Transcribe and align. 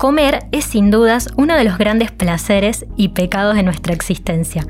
Comer 0.00 0.46
es 0.50 0.64
sin 0.64 0.90
dudas 0.90 1.28
uno 1.36 1.54
de 1.56 1.62
los 1.62 1.76
grandes 1.76 2.10
placeres 2.10 2.86
y 2.96 3.08
pecados 3.08 3.54
de 3.54 3.62
nuestra 3.62 3.92
existencia. 3.92 4.64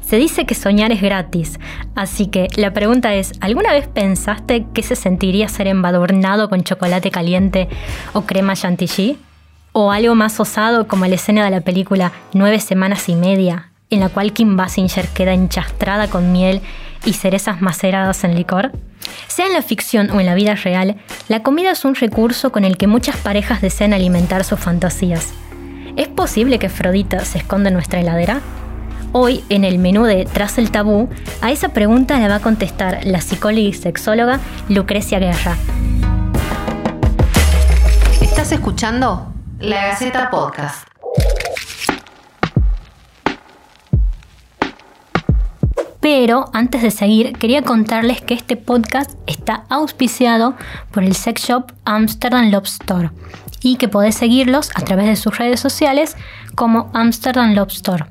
Se 0.00 0.16
dice 0.16 0.44
que 0.44 0.56
soñar 0.56 0.90
es 0.90 1.00
gratis, 1.00 1.60
así 1.94 2.26
que 2.26 2.48
la 2.56 2.72
pregunta 2.72 3.14
es, 3.14 3.30
¿alguna 3.40 3.70
vez 3.70 3.86
pensaste 3.86 4.66
que 4.74 4.82
se 4.82 4.96
sentiría 4.96 5.48
ser 5.48 5.68
embadurnado 5.68 6.48
con 6.48 6.64
chocolate 6.64 7.12
caliente 7.12 7.68
o 8.12 8.22
crema 8.22 8.56
chantilly? 8.56 9.18
¿O 9.70 9.92
algo 9.92 10.16
más 10.16 10.40
osado 10.40 10.88
como 10.88 11.06
la 11.06 11.14
escena 11.14 11.44
de 11.44 11.52
la 11.52 11.60
película 11.60 12.10
Nueve 12.34 12.58
Semanas 12.58 13.08
y 13.08 13.14
Media, 13.14 13.70
en 13.88 14.00
la 14.00 14.08
cual 14.08 14.32
Kim 14.32 14.56
Basinger 14.56 15.06
queda 15.06 15.32
enchastrada 15.32 16.08
con 16.08 16.32
miel 16.32 16.60
y 17.04 17.12
cerezas 17.12 17.62
maceradas 17.62 18.24
en 18.24 18.34
licor? 18.34 18.72
Sea 19.28 19.46
en 19.46 19.52
la 19.52 19.62
ficción 19.62 20.10
o 20.10 20.20
en 20.20 20.26
la 20.26 20.34
vida 20.34 20.54
real, 20.54 20.96
la 21.28 21.42
comida 21.42 21.70
es 21.70 21.84
un 21.84 21.94
recurso 21.94 22.52
con 22.52 22.64
el 22.64 22.76
que 22.76 22.86
muchas 22.86 23.16
parejas 23.16 23.60
desean 23.60 23.92
alimentar 23.92 24.44
sus 24.44 24.60
fantasías. 24.60 25.32
¿Es 25.96 26.08
posible 26.08 26.58
que 26.58 26.66
Afrodita 26.66 27.24
se 27.24 27.38
esconda 27.38 27.68
en 27.68 27.74
nuestra 27.74 28.00
heladera? 28.00 28.40
Hoy, 29.12 29.44
en 29.50 29.64
el 29.64 29.78
menú 29.78 30.04
de 30.04 30.24
Tras 30.24 30.56
el 30.56 30.70
Tabú, 30.70 31.10
a 31.42 31.50
esa 31.50 31.68
pregunta 31.68 32.18
la 32.18 32.28
va 32.28 32.36
a 32.36 32.40
contestar 32.40 33.04
la 33.04 33.20
psicóloga 33.20 33.60
y 33.60 33.72
sexóloga 33.74 34.40
Lucrecia 34.70 35.18
Guerra. 35.18 35.56
¿Estás 38.22 38.52
escuchando? 38.52 39.32
La 39.60 39.88
Gaceta 39.88 40.30
Podcast. 40.30 40.91
Pero 46.02 46.50
antes 46.52 46.82
de 46.82 46.90
seguir, 46.90 47.32
quería 47.34 47.62
contarles 47.62 48.20
que 48.20 48.34
este 48.34 48.56
podcast 48.56 49.12
está 49.28 49.66
auspiciado 49.68 50.56
por 50.90 51.04
el 51.04 51.14
sex 51.14 51.42
shop 51.42 51.72
Amsterdam 51.84 52.50
Love 52.50 52.66
Store 52.66 53.10
y 53.62 53.76
que 53.76 53.86
podés 53.86 54.16
seguirlos 54.16 54.72
a 54.74 54.80
través 54.80 55.06
de 55.06 55.14
sus 55.14 55.38
redes 55.38 55.60
sociales 55.60 56.16
como 56.56 56.90
Amsterdam 56.92 57.54
Love 57.54 57.70
Store. 57.70 58.06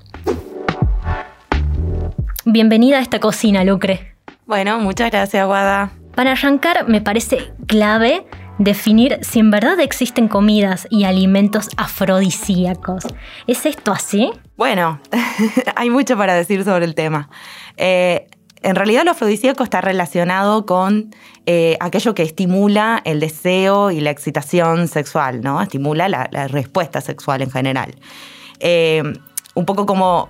Bienvenida 2.46 3.00
a 3.00 3.02
esta 3.02 3.20
cocina, 3.20 3.66
Lucre. 3.66 4.16
Bueno, 4.46 4.80
muchas 4.80 5.12
gracias, 5.12 5.46
Guada. 5.46 5.92
Para 6.16 6.32
arrancar, 6.32 6.88
me 6.88 7.02
parece 7.02 7.52
clave 7.68 8.26
definir 8.64 9.18
si 9.22 9.40
en 9.40 9.50
verdad 9.50 9.80
existen 9.80 10.28
comidas 10.28 10.88
y 10.92 11.06
alimentos 11.06 11.70
afrodisíacos. 11.78 13.06
¿Es 13.48 13.66
esto 13.66 13.92
así? 13.92 14.32
Bueno, 14.56 15.02
hay 15.76 15.90
mucho 15.90 16.16
para 16.16 16.36
decir 16.36 16.64
sobre 16.64 16.86
el 16.86 16.94
tema. 16.94 17.30
Eh, 17.78 18.28
en 18.62 18.76
realidad 18.76 19.04
lo 19.04 19.12
afrodisíaco 19.12 19.64
está 19.64 19.82
relacionado 19.82 20.68
con 20.68 21.16
eh, 21.48 21.76
aquello 21.80 22.14
que 22.14 22.22
estimula 22.22 23.02
el 23.04 23.20
deseo 23.20 23.90
y 23.90 24.00
la 24.00 24.12
excitación 24.12 24.88
sexual, 24.88 25.42
¿no? 25.42 25.60
Estimula 25.60 26.08
la, 26.08 26.48
respuesta 26.48 27.02
sexual 27.02 27.42
en 27.42 27.50
general. 27.50 27.96
Eh, 28.60 29.02
un 29.56 29.66
poco 29.66 29.88
como 29.88 30.30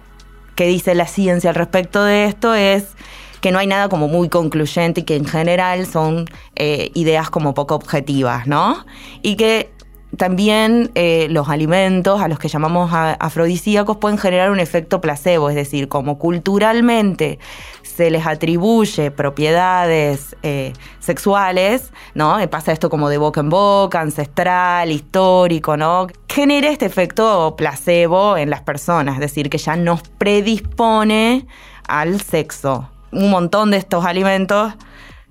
que 0.55 0.67
dice 0.67 0.95
la 0.95 1.07
ciencia 1.07 1.49
al 1.49 1.55
respecto 1.57 2.01
de 2.05 2.25
esto 2.25 2.55
es 2.55 2.95
que 3.41 3.51
no 3.51 3.59
hay 3.59 3.67
nada 3.67 3.89
como 3.89 4.07
muy 4.07 4.29
concluyente 4.29 5.01
y 5.01 5.03
que 5.03 5.15
en 5.15 5.25
general 5.25 5.85
son 5.85 6.25
ideas 6.55 7.29
como 7.29 7.53
poco 7.53 7.75
objetivas, 7.75 8.45
¿no? 8.45 8.85
Y 9.23 9.35
que 9.35 9.71
también 10.17 10.91
eh, 10.95 11.27
los 11.29 11.47
alimentos 11.47 12.21
a 12.21 12.27
los 12.27 12.37
que 12.37 12.49
llamamos 12.49 12.91
afrodisíacos 12.93 13.97
pueden 13.97 14.17
generar 14.17 14.51
un 14.51 14.59
efecto 14.59 14.99
placebo, 14.99 15.49
es 15.49 15.55
decir, 15.55 15.87
como 15.87 16.17
culturalmente 16.17 17.39
se 17.81 18.09
les 18.09 18.25
atribuye 18.25 19.11
propiedades 19.11 20.35
eh, 20.43 20.73
sexuales, 20.99 21.93
¿no? 22.13 22.39
Eh, 22.39 22.47
pasa 22.47 22.71
esto 22.71 22.89
como 22.89 23.09
de 23.09 23.17
boca 23.17 23.41
en 23.41 23.49
boca, 23.49 24.01
ancestral, 24.01 24.91
histórico, 24.91 25.77
¿no? 25.77 26.07
Genera 26.27 26.69
este 26.69 26.85
efecto 26.85 27.55
placebo 27.57 28.37
en 28.37 28.49
las 28.49 28.61
personas, 28.61 29.15
es 29.15 29.21
decir, 29.21 29.49
que 29.49 29.57
ya 29.57 29.75
nos 29.75 30.01
predispone 30.03 31.47
al 31.87 32.21
sexo. 32.21 32.89
Un 33.11 33.29
montón 33.29 33.71
de 33.71 33.77
estos 33.77 34.05
alimentos 34.05 34.73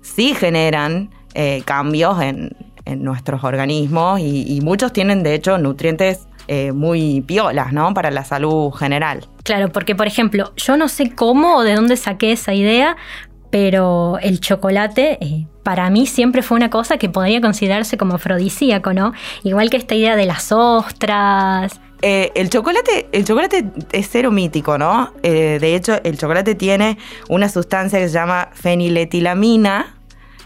sí 0.01 0.33
generan 0.33 1.09
cambios 1.65 2.21
en, 2.21 2.55
en 2.85 3.03
nuestros 3.03 3.43
organismos 3.43 4.19
y, 4.19 4.59
muchos 4.61 4.93
tienen 4.93 5.23
de 5.23 5.33
hecho 5.33 5.57
nutrientes 5.57 6.27
eh, 6.47 6.71
muy 6.71 7.21
piolas, 7.21 7.73
¿no? 7.73 7.93
Para 7.93 8.11
la 8.11 8.23
salud 8.23 8.71
general. 8.71 9.27
Claro, 9.43 9.71
porque 9.71 9.95
por 9.95 10.07
ejemplo, 10.07 10.53
yo 10.57 10.77
no 10.77 10.87
sé 10.87 11.11
cómo 11.11 11.57
o 11.57 11.63
de 11.63 11.75
dónde 11.75 11.97
saqué 11.97 12.31
esa 12.31 12.53
idea, 12.53 12.97
pero 13.49 14.17
el 14.21 14.39
chocolate 14.39 15.17
eh, 15.21 15.47
para 15.63 15.89
mí 15.89 16.05
siempre 16.05 16.41
fue 16.41 16.57
una 16.57 16.69
cosa 16.69 16.97
que 16.97 17.09
podría 17.09 17.41
considerarse 17.41 17.97
como 17.97 18.15
afrodisíaco, 18.15 18.93
¿no? 18.93 19.13
Igual 19.43 19.69
que 19.69 19.77
esta 19.77 19.95
idea 19.95 20.15
de 20.15 20.25
las 20.25 20.51
ostras. 20.51 21.79
Eh, 22.01 22.31
el, 22.35 22.49
chocolate, 22.49 23.07
el 23.11 23.25
chocolate 23.25 23.65
es 23.91 24.09
cero 24.09 24.31
mítico, 24.31 24.77
¿no? 24.77 25.13
de 25.21 25.75
hecho, 25.75 25.99
el 26.03 26.17
chocolate 26.17 26.55
tiene 26.55 26.97
una 27.29 27.47
sustancia 27.47 27.99
que 27.99 28.07
se 28.07 28.13
llama 28.13 28.49
feniletilamina, 28.53 29.95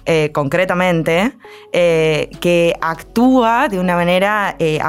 eh, 0.07 0.31
concretamente, 0.31 1.31
eh, 1.73 2.29
que 2.39 2.75
actúa 2.79 3.69
de 3.69 3.79
una 3.79 3.95
manera 3.95 4.55
eh, 4.59 4.79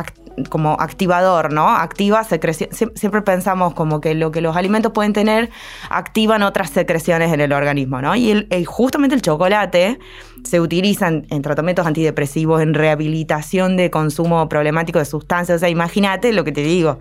como 0.51 0.77
activador, 0.79 1.55
¿no? 1.55 1.71
Activa 1.71 2.23
secreción. 2.23 2.69
Siempre 2.95 3.23
pensamos 3.23 3.73
como 3.73 4.03
que 4.03 4.15
lo 4.15 4.31
que 4.31 4.43
los 4.43 4.55
alimentos 4.59 4.93
pueden 4.93 5.15
tener 5.15 5.49
activan 5.89 6.43
otras 6.43 6.69
secreciones 6.69 7.33
en 7.33 7.41
el 7.41 7.55
organismo, 7.55 8.03
¿no? 8.03 8.15
Y 8.15 8.47
justamente 8.67 9.15
el 9.15 9.23
chocolate 9.23 9.99
se 10.47 10.61
utiliza 10.61 11.09
en, 11.09 11.43
tratamientos 11.43 11.87
antidepresivos, 11.87 12.63
en 12.63 12.75
rehabilitación 12.75 13.77
de 13.77 13.91
consumo 13.91 14.49
problemático 14.49 14.99
de 14.99 15.05
sustancias. 15.05 15.57
O 15.57 15.59
sea, 15.61 15.69
imagínate 15.69 16.33
lo 16.33 16.45
que 16.45 16.53
te 16.53 16.63
digo. 16.63 16.99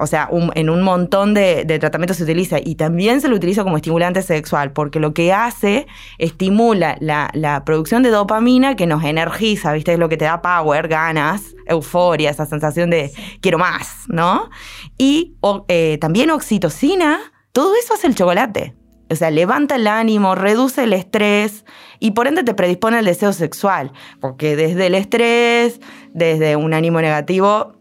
O 0.00 0.06
sea, 0.06 0.28
en 0.54 0.70
un 0.70 0.82
montón 0.82 1.34
de, 1.34 1.64
tratamientos 1.80 2.18
se 2.18 2.22
utiliza 2.22 2.58
y 2.64 2.76
también 2.76 3.20
se 3.20 3.28
lo 3.28 3.34
utiliza 3.34 3.64
como 3.64 3.76
estimulante 3.76 4.22
sexual, 4.22 4.72
porque 4.72 5.00
lo 5.00 5.12
que 5.12 5.32
hace 5.32 5.88
estimula 6.18 6.96
la, 7.00 7.62
producción 7.66 8.02
de 8.02 8.10
dopamina 8.10 8.76
que 8.76 8.86
nos 8.86 9.02
energiza, 9.02 9.72
¿viste? 9.72 9.94
Es 9.94 9.98
lo 9.98 10.08
que 10.08 10.16
te 10.16 10.24
da 10.24 10.40
power, 10.40 10.86
ganas, 10.86 11.54
euforia, 11.66 12.30
esa 12.30 12.46
sensación 12.46 12.90
de 12.90 13.10
quiero 13.40 13.58
más, 13.58 14.04
¿no? 14.06 14.50
Y 14.96 15.34
eh, 15.66 15.98
también 16.00 16.30
oxitocina, 16.30 17.18
todo 17.52 17.74
eso 17.74 17.94
hace 17.94 18.06
el 18.06 18.14
chocolate. 18.14 18.77
O 19.10 19.16
sea, 19.16 19.30
levanta 19.30 19.76
el 19.76 19.86
ánimo, 19.86 20.34
reduce 20.34 20.84
el 20.84 20.92
estrés 20.92 21.64
y 21.98 22.10
por 22.10 22.26
ende 22.26 22.44
te 22.44 22.54
predispone 22.54 22.98
al 22.98 23.04
deseo 23.04 23.32
sexual, 23.32 23.92
porque 24.20 24.54
desde 24.54 24.86
el 24.86 24.94
estrés, 24.94 25.80
desde 26.12 26.56
un 26.56 26.74
ánimo 26.74 27.00
negativo, 27.00 27.78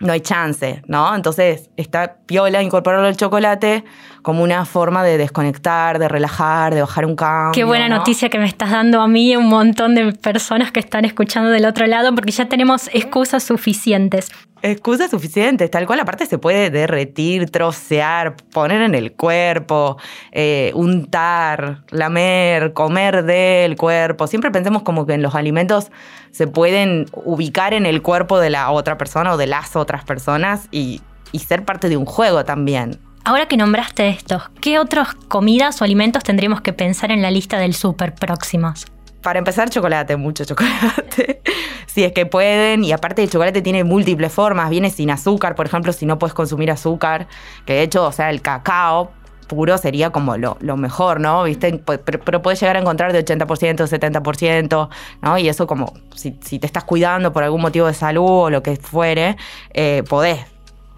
no 0.00 0.12
hay 0.12 0.20
chance, 0.20 0.82
¿no? 0.86 1.14
Entonces 1.14 1.70
está 1.76 2.16
piola 2.26 2.62
incorporarlo 2.62 3.06
al 3.06 3.16
chocolate 3.16 3.84
como 4.22 4.42
una 4.42 4.64
forma 4.64 5.02
de 5.02 5.18
desconectar, 5.18 5.98
de 5.98 6.08
relajar, 6.08 6.74
de 6.74 6.80
bajar 6.80 7.06
un 7.06 7.16
cambio. 7.16 7.52
Qué 7.52 7.64
buena 7.64 7.88
noticia 7.88 8.28
que 8.28 8.38
me 8.38 8.46
estás 8.46 8.70
dando 8.70 9.00
a 9.00 9.08
mí 9.08 9.32
y 9.32 9.36
un 9.36 9.48
montón 9.48 9.94
de 9.94 10.12
personas 10.12 10.72
que 10.72 10.80
están 10.80 11.04
escuchando 11.04 11.50
del 11.50 11.64
otro 11.64 11.86
lado, 11.86 12.14
porque 12.14 12.32
ya 12.32 12.48
tenemos 12.48 12.88
excusas 12.92 13.42
suficientes. 13.42 14.30
Excusas 14.62 15.10
suficientes, 15.10 15.70
tal 15.70 15.86
cual 15.86 16.00
aparte 16.00 16.26
se 16.26 16.36
puede 16.36 16.68
derretir, 16.68 17.48
trocear, 17.50 18.36
poner 18.52 18.82
en 18.82 18.94
el 18.94 19.12
cuerpo, 19.12 19.96
eh, 20.32 20.70
untar, 20.74 21.82
lamer, 21.90 22.74
comer 22.74 23.24
del 23.24 23.76
cuerpo. 23.76 24.26
Siempre 24.26 24.50
pensemos 24.50 24.82
como 24.82 25.06
que 25.06 25.14
en 25.14 25.22
los 25.22 25.34
alimentos 25.34 25.90
se 26.30 26.46
pueden 26.46 27.06
ubicar 27.24 27.72
en 27.72 27.86
el 27.86 28.02
cuerpo 28.02 28.38
de 28.38 28.50
la 28.50 28.70
otra 28.70 28.98
persona 28.98 29.32
o 29.32 29.38
de 29.38 29.46
las 29.46 29.76
otras 29.76 30.04
personas 30.04 30.68
y, 30.70 31.00
y 31.32 31.38
ser 31.38 31.64
parte 31.64 31.88
de 31.88 31.96
un 31.96 32.04
juego 32.04 32.44
también. 32.44 32.98
Ahora 33.24 33.46
que 33.46 33.56
nombraste 33.56 34.08
estos, 34.08 34.50
¿qué 34.60 34.78
otras 34.78 35.14
comidas 35.14 35.80
o 35.80 35.84
alimentos 35.84 36.24
tendríamos 36.24 36.62
que 36.62 36.72
pensar 36.72 37.10
en 37.10 37.20
la 37.20 37.30
lista 37.30 37.58
del 37.58 37.74
súper 37.74 38.14
próximos? 38.14 38.86
Para 39.22 39.38
empezar, 39.38 39.68
chocolate, 39.68 40.16
mucho 40.16 40.44
chocolate. 40.44 41.42
si 41.86 42.04
es 42.04 42.12
que 42.12 42.24
pueden. 42.24 42.82
Y 42.82 42.92
aparte, 42.92 43.22
el 43.22 43.28
chocolate 43.28 43.60
tiene 43.60 43.84
múltiples 43.84 44.32
formas. 44.32 44.70
Viene 44.70 44.88
sin 44.88 45.10
azúcar, 45.10 45.54
por 45.54 45.66
ejemplo, 45.66 45.92
si 45.92 46.06
no 46.06 46.18
puedes 46.18 46.32
consumir 46.32 46.70
azúcar. 46.70 47.28
Que 47.66 47.74
de 47.74 47.82
hecho, 47.82 48.06
o 48.06 48.12
sea, 48.12 48.30
el 48.30 48.40
cacao 48.40 49.12
puro 49.46 49.76
sería 49.78 50.10
como 50.10 50.36
lo, 50.36 50.56
mejor, 50.76 51.20
¿no? 51.20 51.42
¿Viste? 51.42 51.82
Pero, 51.84 52.40
puedes 52.40 52.60
llegar 52.60 52.76
a 52.76 52.80
encontrar 52.80 53.12
de 53.12 53.24
80%, 53.24 53.86
70%, 53.86 54.88
¿no? 55.22 55.38
Y 55.38 55.48
eso 55.48 55.66
como, 55.66 55.92
si, 56.14 56.30
te 56.30 56.66
estás 56.66 56.84
cuidando 56.84 57.32
por 57.32 57.42
algún 57.42 57.60
motivo 57.60 57.88
de 57.88 57.94
salud 57.94 58.44
o 58.44 58.50
lo 58.50 58.62
que 58.62 58.76
fuere, 58.76 59.36
eh, 59.74 60.04
podés 60.08 60.38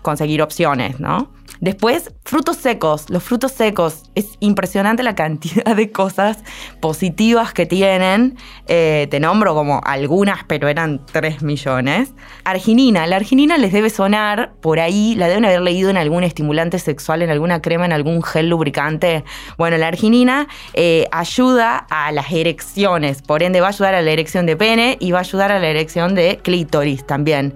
conseguir 0.02 0.42
opciones, 0.42 1.00
¿no? 1.00 1.30
Después, 1.62 2.10
frutos 2.24 2.56
secos. 2.56 3.08
Los 3.08 3.22
frutos 3.22 3.52
secos, 3.52 4.10
es 4.16 4.36
impresionante 4.40 5.04
la 5.04 5.14
cantidad 5.14 5.76
de 5.76 5.92
cosas 5.92 6.38
positivas 6.80 7.52
que 7.52 7.66
tienen. 7.66 8.36
Eh, 8.66 9.06
te 9.12 9.20
nombro 9.20 9.54
como 9.54 9.80
algunas, 9.84 10.42
pero 10.48 10.66
eran 10.66 11.06
3 11.06 11.42
millones. 11.44 12.14
Arginina. 12.42 13.06
La 13.06 13.14
arginina 13.14 13.58
les 13.58 13.72
debe 13.72 13.90
sonar 13.90 14.54
por 14.60 14.80
ahí, 14.80 15.14
la 15.14 15.28
deben 15.28 15.44
haber 15.44 15.60
leído 15.60 15.88
en 15.88 15.98
algún 15.98 16.24
estimulante 16.24 16.80
sexual, 16.80 17.22
en 17.22 17.30
alguna 17.30 17.62
crema, 17.62 17.84
en 17.84 17.92
algún 17.92 18.24
gel 18.24 18.48
lubricante. 18.48 19.22
Bueno, 19.56 19.76
la 19.76 19.86
arginina 19.86 20.48
eh, 20.74 21.06
ayuda 21.12 21.76
a 21.76 22.10
las 22.10 22.32
erecciones, 22.32 23.22
por 23.22 23.44
ende 23.44 23.60
va 23.60 23.68
a 23.68 23.70
ayudar 23.70 23.94
a 23.94 24.02
la 24.02 24.10
erección 24.10 24.46
de 24.46 24.56
pene 24.56 24.96
y 24.98 25.12
va 25.12 25.18
a 25.18 25.20
ayudar 25.20 25.52
a 25.52 25.60
la 25.60 25.68
erección 25.68 26.16
de 26.16 26.40
clítoris 26.42 27.06
también 27.06 27.54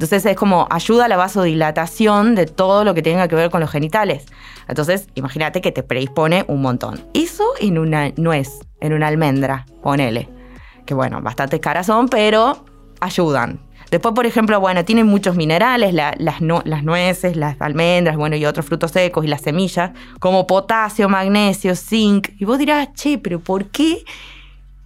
Entonces 0.00 0.24
es 0.24 0.34
como 0.34 0.66
ayuda 0.70 1.04
a 1.04 1.08
la 1.08 1.18
vasodilatación 1.18 2.34
de 2.34 2.46
todo 2.46 2.84
lo 2.84 2.94
que 2.94 3.02
tenga 3.02 3.28
que 3.28 3.34
ver 3.34 3.50
con 3.50 3.60
los 3.60 3.70
genitales. 3.70 4.24
Entonces, 4.66 5.08
imagínate 5.14 5.60
que 5.60 5.72
te 5.72 5.82
predispone 5.82 6.46
un 6.48 6.62
montón. 6.62 7.04
Eso 7.12 7.44
en 7.60 7.76
una 7.76 8.10
nuez, 8.16 8.60
en 8.80 8.94
una 8.94 9.08
almendra, 9.08 9.66
ponele. 9.82 10.30
Que 10.86 10.94
bueno, 10.94 11.20
bastante 11.20 11.60
caras 11.60 11.84
son, 11.84 12.08
pero 12.08 12.64
ayudan. 12.98 13.60
Después, 13.90 14.14
por 14.14 14.24
ejemplo, 14.24 14.58
bueno, 14.58 14.86
tienen 14.86 15.06
muchos 15.06 15.36
minerales, 15.36 15.92
las, 15.92 16.14
las 16.18 16.82
nueces, 16.82 17.36
las 17.36 17.60
almendras, 17.60 18.16
bueno, 18.16 18.36
y 18.36 18.46
otros 18.46 18.64
frutos 18.64 18.92
secos 18.92 19.26
y 19.26 19.28
las 19.28 19.42
semillas, 19.42 19.90
como 20.18 20.46
potasio, 20.46 21.10
magnesio, 21.10 21.76
zinc. 21.76 22.30
Y 22.38 22.46
vos 22.46 22.56
dirás, 22.58 22.88
che, 22.94 23.18
pero 23.18 23.38
¿por 23.38 23.66
qué 23.66 24.02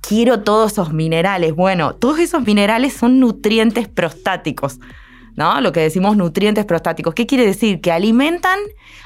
quiero 0.01 0.41
todos 0.41 0.73
esos 0.73 0.93
minerales? 0.93 1.55
Bueno, 1.55 1.95
todos 1.95 2.19
esos 2.19 2.45
minerales 2.45 2.95
son 2.95 3.21
nutrientes 3.21 3.87
prostáticos. 3.87 4.81
¿No? 5.37 5.61
Lo 5.61 5.73
que 5.73 5.81
decimos 5.81 6.17
nutrientes 6.17 6.65
prostáticos. 6.65 7.15
¿Qué 7.15 7.27
quiere 7.27 7.47
decir? 7.47 7.81
Que 7.81 7.93
alimentan 7.93 8.59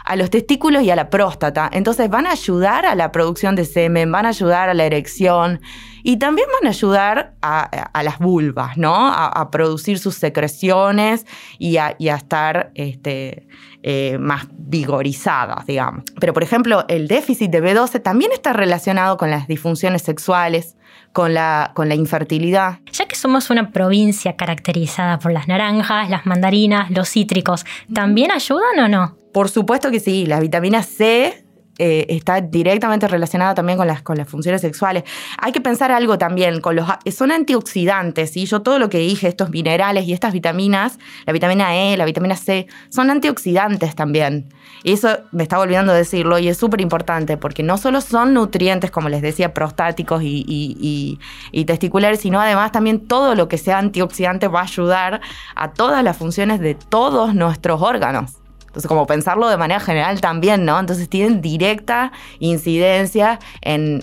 a 0.04 0.16
los 0.16 0.30
testículos 0.30 0.82
y 0.82 0.90
a 0.90 0.96
la 0.96 1.10
próstata. 1.10 1.68
Entonces 1.72 2.08
van 2.08 2.26
a 2.26 2.32
ayudar 2.32 2.86
a 2.86 2.94
la 2.94 3.12
producción 3.12 3.56
de 3.56 3.64
semen, 3.64 4.10
van 4.10 4.26
a 4.26 4.30
ayudar 4.30 4.68
a 4.68 4.74
la 4.74 4.84
erección 4.84 5.60
y 6.02 6.16
también 6.16 6.48
van 6.60 6.66
a 6.66 6.70
ayudar 6.70 7.34
a, 7.42 8.02
las 8.02 8.18
vulvas, 8.18 8.78
¿no? 8.78 8.94
A, 8.94 9.50
producir 9.50 9.98
sus 9.98 10.14
secreciones 10.14 11.26
y 11.58 11.76
a, 11.76 11.96
estar 11.98 12.70
este, 12.74 13.46
eh, 13.82 14.16
más 14.18 14.46
vigorizadas, 14.50 15.66
digamos. 15.66 16.04
Pero, 16.18 16.32
por 16.32 16.42
ejemplo, 16.42 16.86
el 16.88 17.08
déficit 17.08 17.50
de 17.50 17.62
B12 17.62 18.02
también 18.02 18.32
está 18.32 18.54
relacionado 18.54 19.18
con 19.18 19.30
las 19.30 19.48
disfunciones 19.48 20.00
sexuales, 20.00 20.77
con 21.12 21.34
la, 21.34 21.72
con 21.74 21.88
la 21.88 21.94
infertilidad. 21.94 22.80
Ya 22.92 23.06
que 23.06 23.16
somos 23.16 23.50
una 23.50 23.70
provincia 23.72 24.36
caracterizada 24.36 25.18
por 25.18 25.32
las 25.32 25.48
naranjas, 25.48 26.10
las 26.10 26.26
mandarinas, 26.26 26.90
los 26.90 27.08
cítricos, 27.08 27.64
¿también 27.92 28.30
ayudan 28.30 28.78
o 28.78 28.88
no? 28.88 29.16
Por 29.32 29.48
supuesto 29.48 29.90
que 29.90 30.00
sí, 30.00 30.26
la 30.26 30.40
vitamina 30.40 30.82
C 30.82 31.44
eh, 31.78 32.06
está 32.08 32.40
directamente 32.40 33.06
relacionada 33.08 33.54
también 33.54 33.78
con 33.78 33.86
las, 33.86 34.02
con 34.02 34.16
las 34.18 34.28
funciones 34.28 34.60
sexuales. 34.60 35.04
Hay 35.38 35.52
que 35.52 35.60
pensar 35.60 35.92
algo 35.92 36.18
también, 36.18 36.60
con 36.60 36.76
los, 36.76 36.86
son 37.14 37.32
antioxidantes, 37.32 38.36
y 38.36 38.46
yo 38.46 38.62
todo 38.62 38.78
lo 38.78 38.88
que 38.88 38.98
dije, 38.98 39.28
estos 39.28 39.50
minerales 39.50 40.06
y 40.06 40.12
estas 40.12 40.32
vitaminas, 40.32 40.98
la 41.26 41.32
vitamina 41.32 41.76
E, 41.76 41.96
la 41.96 42.04
vitamina 42.04 42.36
C, 42.36 42.66
son 42.88 43.10
antioxidantes 43.10 43.94
también. 43.94 44.52
Y 44.82 44.92
eso 44.92 45.08
me 45.32 45.42
estaba 45.42 45.62
olvidando 45.62 45.92
decirlo 45.92 46.38
y 46.38 46.48
es 46.48 46.56
súper 46.56 46.80
importante 46.80 47.36
porque 47.36 47.62
no 47.62 47.78
solo 47.78 48.00
son 48.00 48.34
nutrientes, 48.34 48.90
como 48.90 49.08
les 49.08 49.22
decía, 49.22 49.54
prostáticos 49.54 50.22
y, 50.22 51.18
y 51.52 51.64
testiculares, 51.64 52.20
sino 52.20 52.40
además 52.40 52.72
también 52.72 53.06
todo 53.06 53.34
lo 53.34 53.48
que 53.48 53.58
sea 53.58 53.78
antioxidante 53.78 54.48
va 54.48 54.60
a 54.60 54.64
ayudar 54.64 55.20
a 55.54 55.72
todas 55.72 56.04
las 56.04 56.16
funciones 56.16 56.60
de 56.60 56.74
todos 56.74 57.34
nuestros 57.34 57.82
órganos. 57.82 58.38
Entonces, 58.68 58.86
como 58.86 59.06
pensarlo 59.06 59.48
de 59.48 59.56
manera 59.56 59.80
general 59.80 60.20
también, 60.20 60.64
¿no? 60.64 60.78
Entonces 60.78 61.08
tienen 61.08 61.40
directa 61.40 62.12
incidencia 62.38 63.40
en, 63.60 64.02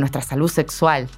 nuestra 0.00 0.22
salud 0.22 0.50
sexual. 0.50 1.08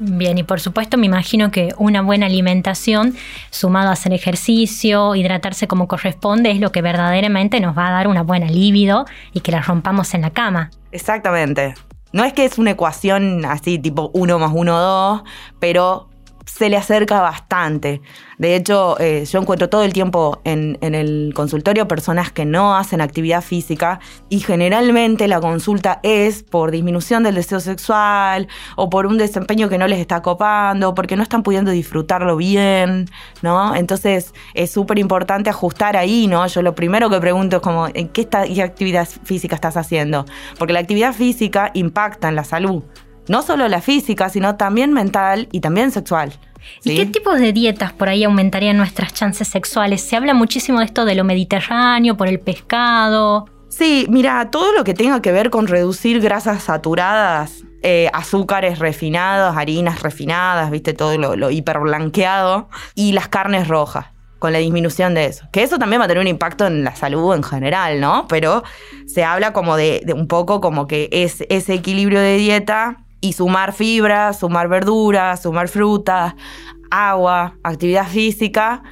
Bien, 0.00 0.36
y 0.36 0.42
por 0.42 0.60
supuesto 0.60 0.98
me 0.98 1.06
imagino 1.06 1.52
que 1.52 1.72
una 1.78 2.02
buena 2.02 2.26
alimentación, 2.26 3.14
sumado 3.50 3.90
a 3.90 3.92
hacer 3.92 4.12
ejercicio, 4.12 5.14
hidratarse 5.14 5.68
como 5.68 5.86
corresponde, 5.86 6.50
es 6.50 6.58
lo 6.58 6.72
que 6.72 6.82
verdaderamente 6.82 7.60
nos 7.60 7.78
va 7.78 7.86
a 7.86 7.92
dar 7.92 8.08
una 8.08 8.22
buena 8.22 8.46
libido 8.46 9.06
y 9.32 9.40
que 9.40 9.52
la 9.52 9.62
rompamos 9.62 10.12
en 10.14 10.22
la 10.22 10.30
cama. 10.30 10.70
Exactamente. 10.90 11.74
No 12.12 12.24
es 12.24 12.32
que 12.32 12.44
es 12.44 12.58
una 12.58 12.72
ecuación 12.72 13.44
así 13.44 13.78
tipo 13.78 14.10
1 14.12 14.38
más 14.38 14.50
1, 14.52 14.78
2, 14.78 15.22
pero 15.60 16.08
se 16.46 16.68
le 16.68 16.76
acerca 16.76 17.20
bastante. 17.20 18.00
De 18.38 18.56
hecho, 18.56 18.98
eh, 19.00 19.24
yo 19.24 19.40
encuentro 19.40 19.68
todo 19.68 19.84
el 19.84 19.92
tiempo 19.92 20.40
en, 20.44 20.78
el 20.80 21.32
consultorio 21.34 21.88
personas 21.88 22.32
que 22.32 22.44
no 22.44 22.76
hacen 22.76 23.00
actividad 23.00 23.42
física 23.42 24.00
y 24.28 24.40
generalmente 24.40 25.28
la 25.28 25.40
consulta 25.40 26.00
es 26.02 26.42
por 26.42 26.70
disminución 26.70 27.22
del 27.22 27.36
deseo 27.36 27.60
sexual 27.60 28.48
o 28.76 28.90
por 28.90 29.06
un 29.06 29.18
desempeño 29.18 29.68
que 29.68 29.78
no 29.78 29.86
les 29.86 29.98
está 29.98 30.22
copando, 30.22 30.94
porque 30.94 31.16
no 31.16 31.22
están 31.22 31.42
pudiendo 31.42 31.70
disfrutarlo 31.70 32.36
bien, 32.36 33.08
¿no? 33.42 33.74
Entonces 33.74 34.34
es 34.54 34.70
súper 34.70 34.98
importante 34.98 35.50
ajustar 35.50 35.96
ahí, 35.96 36.26
¿no? 36.26 36.46
Yo 36.46 36.62
lo 36.62 36.74
primero 36.74 37.08
que 37.08 37.20
pregunto 37.20 37.56
es 37.56 37.62
como, 37.62 37.88
¿en 37.88 38.08
qué, 38.08 38.28
qué 38.28 38.62
actividad 38.62 39.08
física 39.24 39.54
estás 39.54 39.76
haciendo? 39.76 40.26
Porque 40.58 40.72
la 40.72 40.80
actividad 40.80 41.14
física 41.14 41.70
impacta 41.74 42.28
en 42.28 42.36
la 42.36 42.44
salud 42.44 42.82
no 43.28 43.42
solo 43.42 43.68
la 43.68 43.80
física, 43.80 44.28
sino 44.28 44.56
también 44.56 44.92
mental 44.92 45.48
y 45.52 45.60
también 45.60 45.90
sexual. 45.90 46.32
¿Y 46.82 46.96
qué 46.96 47.06
tipos 47.06 47.38
de 47.38 47.52
dietas 47.52 47.92
por 47.92 48.08
ahí 48.08 48.24
aumentarían 48.24 48.76
nuestras 48.76 49.12
chances 49.12 49.48
sexuales? 49.48 50.02
Se 50.02 50.16
habla 50.16 50.34
muchísimo 50.34 50.78
de 50.78 50.86
esto 50.86 51.04
de 51.04 51.14
lo 51.14 51.24
mediterráneo, 51.24 52.16
por 52.16 52.28
el 52.28 52.40
pescado. 52.40 53.46
Sí, 53.68 54.06
mira, 54.08 54.50
todo 54.50 54.72
lo 54.72 54.84
que 54.84 54.94
tenga 54.94 55.20
que 55.20 55.32
ver 55.32 55.50
con 55.50 55.66
reducir 55.66 56.20
grasas 56.20 56.64
saturadas, 56.64 57.64
eh, 57.82 58.08
azúcares 58.12 58.78
refinados, 58.78 59.56
harinas 59.56 60.02
refinadas, 60.02 60.70
viste, 60.70 60.94
todo 60.94 61.18
lo, 61.18 61.36
lo 61.36 61.50
hiperblanqueado, 61.50 62.68
y 62.94 63.12
las 63.12 63.28
carnes 63.28 63.68
rojas 63.68 64.06
con 64.38 64.52
la 64.52 64.58
disminución 64.58 65.14
de 65.14 65.26
eso. 65.26 65.46
Que 65.52 65.62
eso 65.62 65.78
también 65.78 66.00
va 66.00 66.04
a 66.04 66.08
tener 66.08 66.20
un 66.20 66.28
impacto 66.28 66.66
en 66.66 66.84
la 66.84 66.94
salud 66.94 67.34
en 67.34 67.42
general, 67.42 68.00
¿no? 68.00 68.26
Pero 68.28 68.62
se 69.06 69.24
habla 69.24 69.52
como 69.52 69.76
de, 69.76 70.02
de 70.04 70.12
un 70.12 70.28
poco 70.28 70.60
como 70.60 70.86
que 70.86 71.08
es 71.10 71.44
ese 71.48 71.74
equilibrio 71.74 72.20
de 72.20 72.36
dieta 72.36 73.03
y 73.24 73.32
sumar 73.32 73.72
fibras, 73.72 74.40
sumar 74.40 74.68
verduras, 74.68 75.40
sumar 75.40 75.68
frutas, 75.68 76.34
agua, 76.90 77.56
actividad 77.62 78.06
física, 78.06 78.82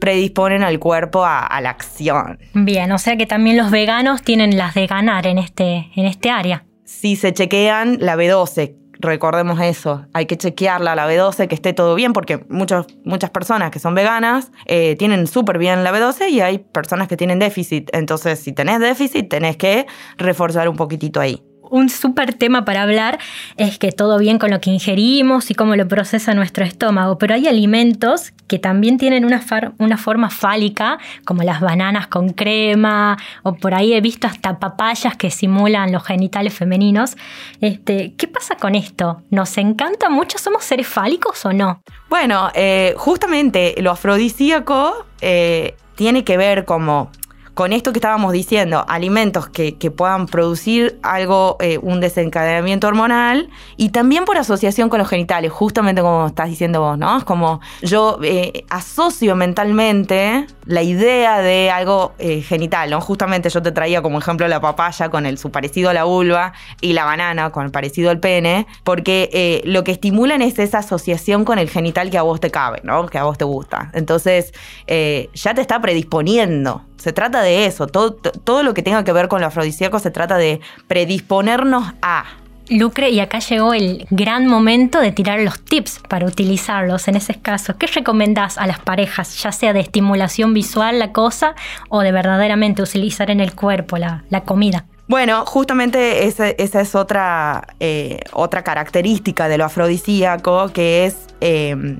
predisponen 0.00 0.62
al 0.62 0.78
cuerpo 0.78 1.24
a, 1.24 1.60
la 1.60 1.70
acción. 1.70 2.38
Bien, 2.54 2.92
o 2.92 2.98
sea 2.98 3.16
que 3.16 3.26
también 3.26 3.56
los 3.56 3.72
veganos 3.72 4.22
tienen 4.22 4.56
las 4.56 4.74
de 4.74 4.86
ganar 4.86 5.26
en 5.26 5.38
este, 5.38 5.90
en 5.96 6.06
este 6.06 6.30
área. 6.30 6.64
Si 6.84 7.16
se 7.16 7.32
chequean 7.32 7.96
la 7.98 8.14
B12, 8.14 8.76
recordemos 9.00 9.60
eso, 9.60 10.06
hay 10.12 10.26
que 10.26 10.36
chequearla 10.36 10.94
la 10.94 11.10
B12, 11.10 11.48
que 11.48 11.56
esté 11.56 11.72
todo 11.72 11.96
bien, 11.96 12.12
porque 12.12 12.44
muchas 12.48 12.86
muchas 13.04 13.30
personas 13.30 13.72
que 13.72 13.80
son 13.80 13.96
veganas 13.96 14.52
eh, 14.66 14.94
tienen 15.00 15.26
súper 15.26 15.58
bien 15.58 15.82
la 15.82 15.92
B12 15.92 16.30
y 16.30 16.40
hay 16.42 16.58
personas 16.58 17.08
que 17.08 17.16
tienen 17.16 17.40
déficit. 17.40 17.90
Entonces, 17.92 18.38
si 18.38 18.52
tenés 18.52 18.78
déficit, 18.78 19.28
tenés 19.28 19.56
que 19.56 19.86
reforzar 20.16 20.68
un 20.68 20.76
poquitito 20.76 21.18
ahí 21.18 21.42
un 21.70 21.88
súper 21.88 22.34
tema 22.34 22.64
para 22.64 22.82
hablar 22.82 23.18
es 23.56 23.78
que 23.78 23.92
todo 23.92 24.18
bien 24.18 24.38
con 24.38 24.50
lo 24.50 24.60
que 24.60 24.70
ingerimos 24.70 25.50
y 25.50 25.54
cómo 25.54 25.76
lo 25.76 25.86
procesa 25.88 26.34
nuestro 26.34 26.64
estómago, 26.64 27.18
pero 27.18 27.34
hay 27.34 27.48
alimentos 27.48 28.32
que 28.46 28.58
también 28.58 28.98
tienen 28.98 29.24
una, 29.24 29.96
forma 29.96 30.30
fálica, 30.30 30.98
como 31.24 31.42
las 31.42 31.60
bananas 31.60 32.06
con 32.06 32.30
crema, 32.30 33.16
o 33.42 33.54
por 33.54 33.74
ahí 33.74 33.94
he 33.94 34.00
visto 34.00 34.26
hasta 34.26 34.58
papayas 34.58 35.16
que 35.16 35.30
simulan 35.30 35.92
los 35.92 36.04
genitales 36.04 36.54
femeninos. 36.54 37.16
Este, 37.60 38.14
¿Qué 38.16 38.28
pasa 38.28 38.56
con 38.56 38.74
esto? 38.74 39.22
¿Nos 39.30 39.56
encanta 39.58 40.10
mucho? 40.10 40.38
¿Somos 40.38 40.64
seres 40.64 40.86
fálicos 40.86 41.44
o 41.46 41.52
no? 41.52 41.82
Bueno, 42.08 42.50
eh, 42.54 42.94
justamente 42.96 43.74
lo 43.78 43.90
afrodisíaco 43.90 45.06
eh, 45.20 45.74
tiene 45.94 46.24
que 46.24 46.36
ver 46.36 46.64
como 46.64 47.10
con 47.54 47.72
esto 47.72 47.92
que 47.92 47.98
estábamos 47.98 48.32
diciendo, 48.32 48.84
alimentos 48.88 49.48
que, 49.48 49.74
puedan 49.94 50.26
producir 50.26 50.98
algo, 51.02 51.56
eh, 51.60 51.78
un 51.80 52.00
desencadenamiento 52.00 52.88
hormonal 52.88 53.48
y 53.76 53.90
también 53.90 54.24
por 54.24 54.38
asociación 54.38 54.88
con 54.88 54.98
los 54.98 55.08
genitales, 55.08 55.52
justamente 55.52 56.02
como 56.02 56.26
estás 56.26 56.48
diciendo 56.48 56.80
vos, 56.80 56.98
¿no? 56.98 57.18
Es 57.18 57.24
como 57.24 57.60
yo 57.82 58.18
eh, 58.22 58.64
asocio 58.70 59.36
mentalmente 59.36 60.46
la 60.64 60.82
idea 60.82 61.38
de 61.38 61.70
algo 61.70 62.14
eh, 62.18 62.40
genital, 62.40 62.90
¿no? 62.90 63.00
Justamente 63.00 63.50
yo 63.50 63.62
te 63.62 63.70
traía 63.70 64.02
como 64.02 64.18
ejemplo 64.18 64.48
la 64.48 64.60
papaya 64.60 65.10
con 65.10 65.26
el, 65.26 65.38
su 65.38 65.50
parecido 65.50 65.90
a 65.90 65.92
la 65.92 66.04
vulva 66.04 66.54
y 66.80 66.94
la 66.94 67.04
banana 67.04 67.50
con 67.50 67.66
el 67.66 67.70
parecido 67.70 68.10
al 68.10 68.18
pene, 68.18 68.66
porque 68.82 69.62
lo 69.64 69.84
que 69.84 69.92
estimulan 69.92 70.42
es 70.42 70.58
esa 70.58 70.78
asociación 70.78 71.44
con 71.44 71.58
el 71.58 71.70
genital 71.70 72.10
que 72.10 72.18
a 72.18 72.22
vos 72.22 72.40
te 72.40 72.50
cabe, 72.50 72.80
¿no? 72.82 73.06
Que 73.06 73.18
a 73.18 73.24
vos 73.24 73.38
te 73.38 73.44
gusta. 73.44 73.90
Entonces, 73.92 74.52
ya 74.86 75.54
te 75.54 75.60
está 75.60 75.80
predisponiendo. 75.80 76.82
Se 77.04 77.12
trata 77.12 77.42
de 77.42 77.66
eso. 77.66 77.86
Todo, 77.86 78.14
todo 78.14 78.62
lo 78.62 78.72
que 78.72 78.82
tenga 78.82 79.04
que 79.04 79.12
ver 79.12 79.28
con 79.28 79.42
lo 79.42 79.46
afrodisíaco 79.46 79.98
se 79.98 80.10
trata 80.10 80.38
de 80.38 80.60
predisponernos 80.88 81.84
a. 82.00 82.24
Lucre, 82.70 83.10
y 83.10 83.20
acá 83.20 83.40
llegó 83.40 83.74
el 83.74 84.06
gran 84.08 84.46
momento 84.46 85.00
de 85.00 85.12
tirar 85.12 85.38
los 85.40 85.62
tips 85.62 86.00
para 86.08 86.24
utilizarlos 86.24 87.06
en 87.06 87.16
ese 87.16 87.34
caso. 87.34 87.76
¿Qué 87.76 87.88
recomendás 87.88 88.56
a 88.56 88.66
las 88.66 88.78
parejas, 88.78 89.42
ya 89.42 89.52
sea 89.52 89.74
de 89.74 89.80
estimulación 89.80 90.54
visual 90.54 90.98
la 90.98 91.12
cosa 91.12 91.54
o 91.90 92.00
de 92.00 92.10
verdaderamente 92.10 92.80
utilizar 92.80 93.30
en 93.30 93.40
el 93.40 93.54
cuerpo 93.54 93.98
la, 93.98 94.24
comida? 94.46 94.86
Bueno, 95.06 95.44
justamente 95.44 96.24
esa, 96.24 96.48
es 96.48 96.94
otra, 96.94 97.66
eh, 97.80 98.20
otra 98.32 98.64
característica 98.64 99.46
de 99.48 99.58
lo 99.58 99.66
afrodisíaco, 99.66 100.70
que 100.72 101.04
es 101.04 101.16
eh, 101.42 101.98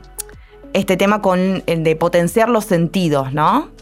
este 0.73 0.97
tema 0.97 1.21
con, 1.21 1.63
de 1.67 1.95
potenciar 1.95 2.49
los 2.49 2.65
sentidos, 2.65 3.35
¿no? 3.35 3.74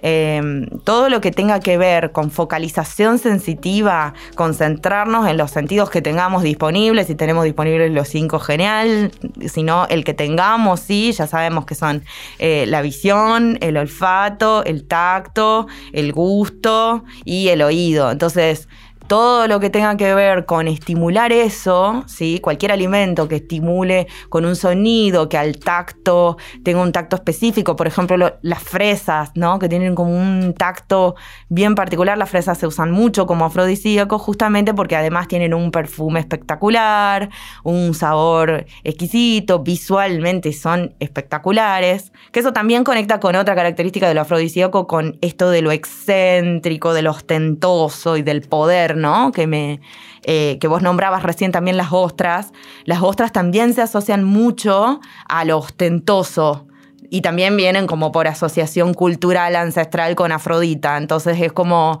Em, 0.00 0.66
todo 0.84 1.08
lo 1.08 1.20
que 1.20 1.32
tenga 1.32 1.58
que 1.58 1.76
ver 1.76 2.12
con 2.12 2.30
focalización 2.30 3.18
sensitiva, 3.18 4.14
concentrarnos 4.36 5.28
en 5.28 5.36
los 5.36 5.50
sentidos 5.50 5.90
que 5.90 6.00
tengamos 6.00 6.44
disponibles, 6.44 7.08
si 7.08 7.16
tenemos 7.16 7.44
disponibles 7.44 7.90
los 7.90 8.06
cinco, 8.08 8.38
genial, 8.38 9.10
si 9.44 9.64
no, 9.64 9.86
el 9.88 10.04
que 10.04 10.14
tengamos, 10.14 10.80
sí, 10.80 11.10
ya 11.10 11.26
sabemos 11.26 11.66
que 11.66 11.74
son 11.74 12.04
eh, 12.38 12.64
la 12.68 12.80
visión, 12.80 13.58
el 13.60 13.76
olfato, 13.76 14.64
el 14.64 14.86
tacto, 14.86 15.66
el 15.92 16.12
gusto 16.12 17.04
y 17.24 17.48
el 17.48 17.62
oído. 17.62 18.12
Entonces, 18.12 18.68
todo 19.08 19.48
lo 19.48 19.58
que 19.58 19.70
tenga 19.70 19.96
que 19.96 20.14
ver 20.14 20.44
con 20.44 20.68
estimular 20.68 21.32
eso, 21.32 22.04
¿sí? 22.06 22.40
cualquier 22.40 22.72
alimento 22.72 23.26
que 23.26 23.36
estimule 23.36 24.06
con 24.28 24.44
un 24.44 24.54
sonido, 24.54 25.30
que 25.30 25.38
al 25.38 25.58
tacto 25.58 26.36
tenga 26.62 26.82
un 26.82 26.92
tacto 26.92 27.16
específico, 27.16 27.74
por 27.74 27.86
ejemplo 27.86 28.38
las 28.42 28.62
fresas, 28.62 29.30
¿no? 29.34 29.58
que 29.58 29.68
tienen 29.68 29.94
como 29.94 30.14
un 30.14 30.52
tacto 30.52 31.16
bien 31.48 31.74
particular, 31.74 32.18
las 32.18 32.28
fresas 32.28 32.58
se 32.58 32.66
usan 32.66 32.90
mucho 32.90 33.26
como 33.26 33.46
afrodisíaco 33.46 34.18
justamente 34.18 34.74
porque 34.74 34.94
además 34.94 35.26
tienen 35.26 35.54
un 35.54 35.70
perfume 35.70 36.20
espectacular, 36.20 37.30
un 37.64 37.94
sabor 37.94 38.66
exquisito, 38.84 39.60
visualmente 39.60 40.52
son 40.52 40.94
espectaculares, 41.00 42.12
que 42.30 42.40
eso 42.40 42.52
también 42.52 42.84
conecta 42.84 43.20
con 43.20 43.36
otra 43.36 43.54
característica 43.54 44.06
del 44.06 44.18
afrodisíaco, 44.18 44.86
con 44.86 45.16
esto 45.22 45.48
de 45.48 45.62
lo 45.62 45.72
excéntrico, 45.72 46.92
de 46.92 47.00
lo 47.00 47.12
ostentoso 47.12 48.18
y 48.18 48.22
del 48.22 48.42
poder 48.42 48.97
que, 49.34 49.46
me, 49.46 49.80
eh, 50.22 50.58
que 50.60 50.68
vos 50.68 50.82
nombrabas 50.82 51.22
recién 51.22 51.52
también 51.52 51.76
las 51.76 51.88
ostras. 51.92 52.52
Las 52.84 53.02
ostras 53.02 53.32
también 53.32 53.74
se 53.74 53.82
asocian 53.82 54.24
mucho 54.24 55.00
a 55.28 55.44
lo 55.44 55.58
ostentoso 55.58 56.66
y 57.10 57.22
también 57.22 57.56
vienen 57.56 57.86
como 57.86 58.12
por 58.12 58.26
asociación 58.26 58.94
cultural 58.94 59.56
ancestral 59.56 60.14
con 60.14 60.32
Afrodita. 60.32 60.96
Entonces 60.96 61.40
es 61.40 61.52
como 61.52 62.00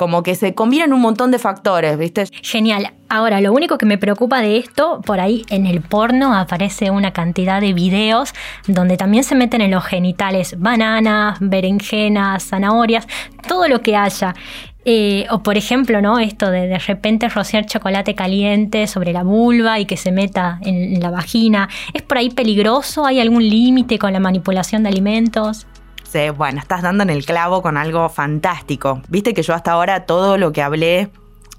como 0.00 0.22
que 0.22 0.34
se 0.34 0.54
combinan 0.54 0.94
un 0.94 1.02
montón 1.02 1.30
de 1.30 1.38
factores, 1.38 1.98
¿viste? 1.98 2.24
Genial. 2.40 2.94
Ahora, 3.10 3.42
lo 3.42 3.52
único 3.52 3.76
que 3.76 3.84
me 3.84 3.98
preocupa 3.98 4.40
de 4.40 4.56
esto, 4.56 5.02
por 5.04 5.20
ahí 5.20 5.44
en 5.50 5.66
el 5.66 5.82
porno 5.82 6.34
aparece 6.34 6.90
una 6.90 7.12
cantidad 7.12 7.60
de 7.60 7.74
videos 7.74 8.32
donde 8.66 8.96
también 8.96 9.24
se 9.24 9.34
meten 9.34 9.60
en 9.60 9.72
los 9.72 9.84
genitales 9.84 10.58
bananas, 10.58 11.36
berenjenas, 11.42 12.44
zanahorias, 12.48 13.06
todo 13.46 13.68
lo 13.68 13.82
que 13.82 13.94
haya. 13.94 14.34
Eh, 14.86 15.26
o 15.30 15.42
por 15.42 15.58
ejemplo, 15.58 16.00
¿no? 16.00 16.18
Esto 16.18 16.50
de 16.50 16.66
de 16.66 16.78
repente 16.78 17.28
rociar 17.28 17.66
chocolate 17.66 18.14
caliente 18.14 18.86
sobre 18.86 19.12
la 19.12 19.22
vulva 19.22 19.80
y 19.80 19.84
que 19.84 19.98
se 19.98 20.12
meta 20.12 20.60
en, 20.62 20.98
la 20.98 21.10
vagina. 21.10 21.68
¿Es 21.92 22.00
por 22.00 22.16
ahí 22.16 22.30
peligroso? 22.30 23.04
¿Hay 23.04 23.20
algún 23.20 23.46
límite 23.46 23.98
con 23.98 24.14
la 24.14 24.20
manipulación 24.20 24.82
de 24.82 24.88
alimentos? 24.88 25.66
Bueno, 26.36 26.58
estás 26.60 26.82
dando 26.82 27.02
en 27.02 27.10
el 27.10 27.24
clavo 27.24 27.62
con 27.62 27.76
algo 27.76 28.08
fantástico. 28.08 29.00
Viste 29.08 29.32
que 29.32 29.42
yo 29.42 29.54
hasta 29.54 29.72
ahora 29.72 30.06
todo 30.06 30.38
lo 30.38 30.52
que 30.52 30.62
hablé 30.62 31.10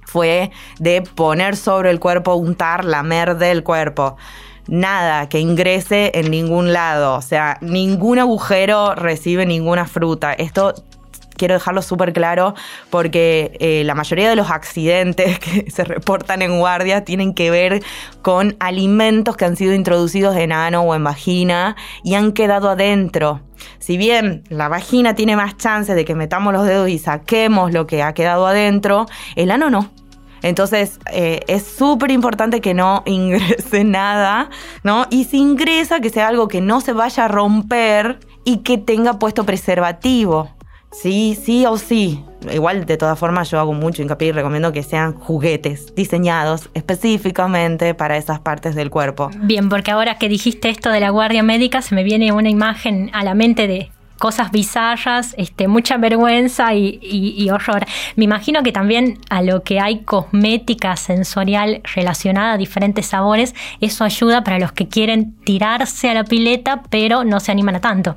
fue 0.06 0.52
de 0.80 1.02
poner 1.02 1.56
sobre 1.56 1.90
el 1.90 2.00
cuerpo, 2.00 2.36
untar, 2.36 2.84
lamer 2.84 3.38
del 3.38 3.64
cuerpo 3.64 4.18
nada 4.68 5.28
que 5.28 5.40
ingrese 5.40 6.12
en 6.14 6.30
ningún 6.32 6.72
lado, 6.72 7.16
o 7.16 7.22
sea, 7.22 7.58
ningún 7.62 8.20
agujero 8.20 8.96
recibe 8.96 9.46
ninguna 9.46 9.86
fruta. 9.86 10.34
Esto 10.34 10.76
quiero 11.38 11.54
dejarlo 11.56 11.82
súper 11.82 12.14
claro 12.14 12.54
porque 12.90 13.58
eh, 13.60 13.84
la 13.86 13.96
mayoría 13.96 14.30
de 14.30 14.36
los 14.36 14.52
accidentes 14.52 15.40
que 15.40 15.70
se 15.72 15.84
reportan 15.84 16.42
en 16.42 16.60
guardia 16.60 17.04
tienen 17.04 17.34
que 17.34 17.52
ver 17.52 17.84
con 18.22 18.56
alimentos 18.60 19.38
que 19.38 19.46
han 19.46 19.56
sido 19.56 19.74
introducidos 19.74 20.36
en 20.36 20.52
ano 20.52 20.82
o 20.82 20.96
en 20.96 21.04
vagina 21.04 21.76
y 22.04 22.16
han 22.16 22.32
quedado 22.32 22.70
adentro. 22.70 23.42
Si 23.80 23.98
bien 23.98 24.44
la 24.50 24.70
vagina 24.70 25.16
tiene 25.16 25.36
más 25.36 25.58
chances 25.58 25.96
de 25.96 26.06
que 26.06 26.16
metamos 26.16 26.54
los 26.54 26.66
dedos 26.66 26.90
y 26.90 26.98
saquemos 26.98 27.72
lo 27.72 27.88
que 27.88 28.04
ha 28.04 28.14
quedado 28.14 28.48
adentro, 28.48 29.06
el 29.36 29.52
ano 29.52 29.70
no. 29.70 29.92
Entonces 30.42 31.00
eh, 31.12 31.42
es 31.48 31.64
súper 31.64 32.12
importante 32.12 32.62
que 32.62 32.74
no 32.74 33.04
ingrese 33.06 33.84
nada, 33.84 34.50
¿no? 34.84 35.06
Y 35.10 35.26
si 35.26 35.38
ingresa, 35.38 36.00
que 36.00 36.10
sea 36.10 36.28
algo 36.28 36.48
que 36.48 36.62
no 36.62 36.82
se 36.82 36.94
vaya 36.94 37.26
a 37.26 37.28
romper 37.28 38.20
y 38.44 38.58
que 38.58 38.78
tenga 38.78 39.20
puesto 39.20 39.46
preservativo. 39.46 40.50
Sí, 40.92 41.38
sí 41.42 41.66
o 41.66 41.78
sí. 41.78 42.24
Igual, 42.52 42.86
de 42.86 42.98
todas 42.98 43.18
formas, 43.18 43.50
yo 43.50 43.60
hago 43.60 43.74
mucho 43.74 44.02
hincapié 44.02 44.30
y 44.30 44.32
recomiendo 44.32 44.72
que 44.72 44.84
sean 44.84 45.14
juguetes 45.14 45.96
diseñados 45.96 46.70
específicamente 46.74 47.94
para 47.94 48.18
esas 48.18 48.40
partes 48.40 48.76
del 48.76 48.90
cuerpo. 48.90 49.30
Bien, 49.38 49.70
porque 49.70 49.92
ahora 49.92 50.18
que 50.18 50.28
dijiste 50.28 50.70
esto 50.70 50.90
de 50.90 51.00
la 51.00 51.10
guardia 51.10 51.44
médica, 51.44 51.82
se 51.82 51.96
me 51.96 52.04
viene 52.04 52.32
una 52.32 52.50
imagen 52.50 53.10
a 53.14 53.24
la 53.24 53.36
mente 53.36 53.68
de 53.68 53.92
cosas 54.22 54.52
bizarras, 54.52 55.34
este, 55.38 55.68
mucha 55.68 55.98
vergüenza 55.98 56.76
y, 56.76 57.00
y, 57.02 57.50
horror. 57.50 57.86
Me 58.16 58.26
imagino 58.26 58.62
que 58.62 58.72
también 58.72 59.18
a 59.32 59.42
lo 59.42 59.64
que 59.64 59.80
hay 59.80 60.04
cosmética 60.04 60.96
sensorial 60.96 61.82
relacionada 61.96 62.54
a 62.54 62.58
diferentes 62.58 63.08
sabores, 63.08 63.56
eso 63.80 64.04
ayuda 64.04 64.44
para 64.44 64.60
los 64.60 64.74
que 64.74 64.88
quieren 64.88 65.36
tirarse 65.44 66.12
a 66.12 66.14
la 66.14 66.24
pileta, 66.24 66.84
pero 66.92 67.24
no 67.24 67.40
se 67.40 67.52
animan 67.52 67.78
a 67.78 67.82
tanto. 67.82 68.16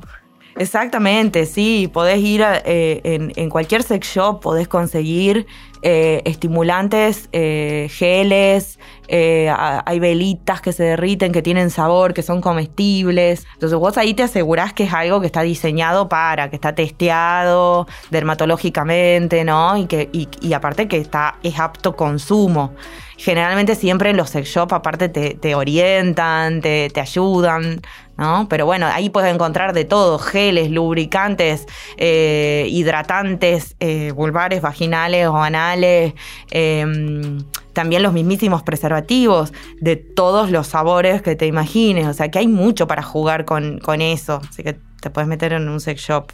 Exactamente, 0.56 1.46
sí, 1.46 1.90
podés 1.92 2.20
ir 2.20 2.44
eh, 2.64 3.30
en, 3.34 3.50
cualquier 3.50 3.82
sex 3.82 4.06
shop, 4.06 4.40
podés 4.40 4.68
conseguir 4.68 5.46
eh, 5.82 6.22
estimulantes, 6.24 7.28
eh, 7.32 7.88
geles, 7.90 8.78
hay 9.08 9.98
velitas 9.98 10.60
que 10.60 10.72
se 10.72 10.84
derriten, 10.84 11.32
que 11.32 11.42
tienen 11.42 11.70
sabor, 11.70 12.14
que 12.14 12.22
son 12.22 12.40
comestibles. 12.40 13.46
Entonces 13.54 13.78
vos 13.78 13.98
ahí 13.98 14.14
te 14.14 14.22
asegurás 14.22 14.72
que 14.72 14.84
es 14.84 14.92
algo 14.94 15.20
que 15.20 15.26
está 15.26 15.42
diseñado 15.42 16.08
para, 16.08 16.48
que 16.50 16.56
está 16.56 16.74
testeado 16.74 17.86
dermatológicamente, 18.10 19.44
¿no? 19.44 19.76
Y 19.76 19.86
que 19.86 20.08
y, 20.12 20.52
aparte 20.52 20.88
que 20.88 20.98
está 20.98 21.36
es 21.42 21.58
apto 21.58 21.96
consumo 21.96 22.72
generalmente 23.16 23.76
siempre 23.76 24.12
los 24.12 24.30
sex 24.30 24.48
shop 24.48 24.74
aparte 24.74 25.08
te, 25.08 25.54
orientan, 25.54 26.60
te, 26.60 26.90
te, 26.90 27.00
ayudan, 27.00 27.80
¿no? 28.16 28.46
Pero 28.48 28.66
bueno, 28.66 28.86
ahí 28.86 29.10
puedes 29.10 29.32
encontrar 29.34 29.72
de 29.72 29.84
todo, 29.84 30.18
geles, 30.18 30.70
lubricantes, 30.70 31.66
eh, 31.96 32.66
hidratantes, 32.70 33.76
eh, 33.80 34.12
vulvares, 34.12 34.62
vaginales 34.62 35.26
o 35.28 35.36
anales, 35.36 36.14
em, 36.50 37.38
también 37.72 38.02
los 38.02 38.12
mismísimos 38.12 38.62
preservativos 38.62 39.52
de 39.80 39.96
todos 39.96 40.50
los 40.50 40.68
sabores 40.68 41.22
que 41.22 41.36
te 41.36 41.46
imagines, 41.46 42.06
o 42.06 42.12
sea 42.12 42.30
que 42.30 42.38
hay 42.38 42.48
mucho 42.48 42.86
para 42.86 43.02
jugar 43.02 43.44
con, 43.44 43.78
con 43.78 44.00
eso, 44.00 44.40
así 44.48 44.62
que 44.62 44.76
te 45.00 45.10
puedes 45.10 45.28
meter 45.28 45.52
en 45.52 45.68
un 45.68 45.80
sex 45.80 46.00
shop. 46.00 46.32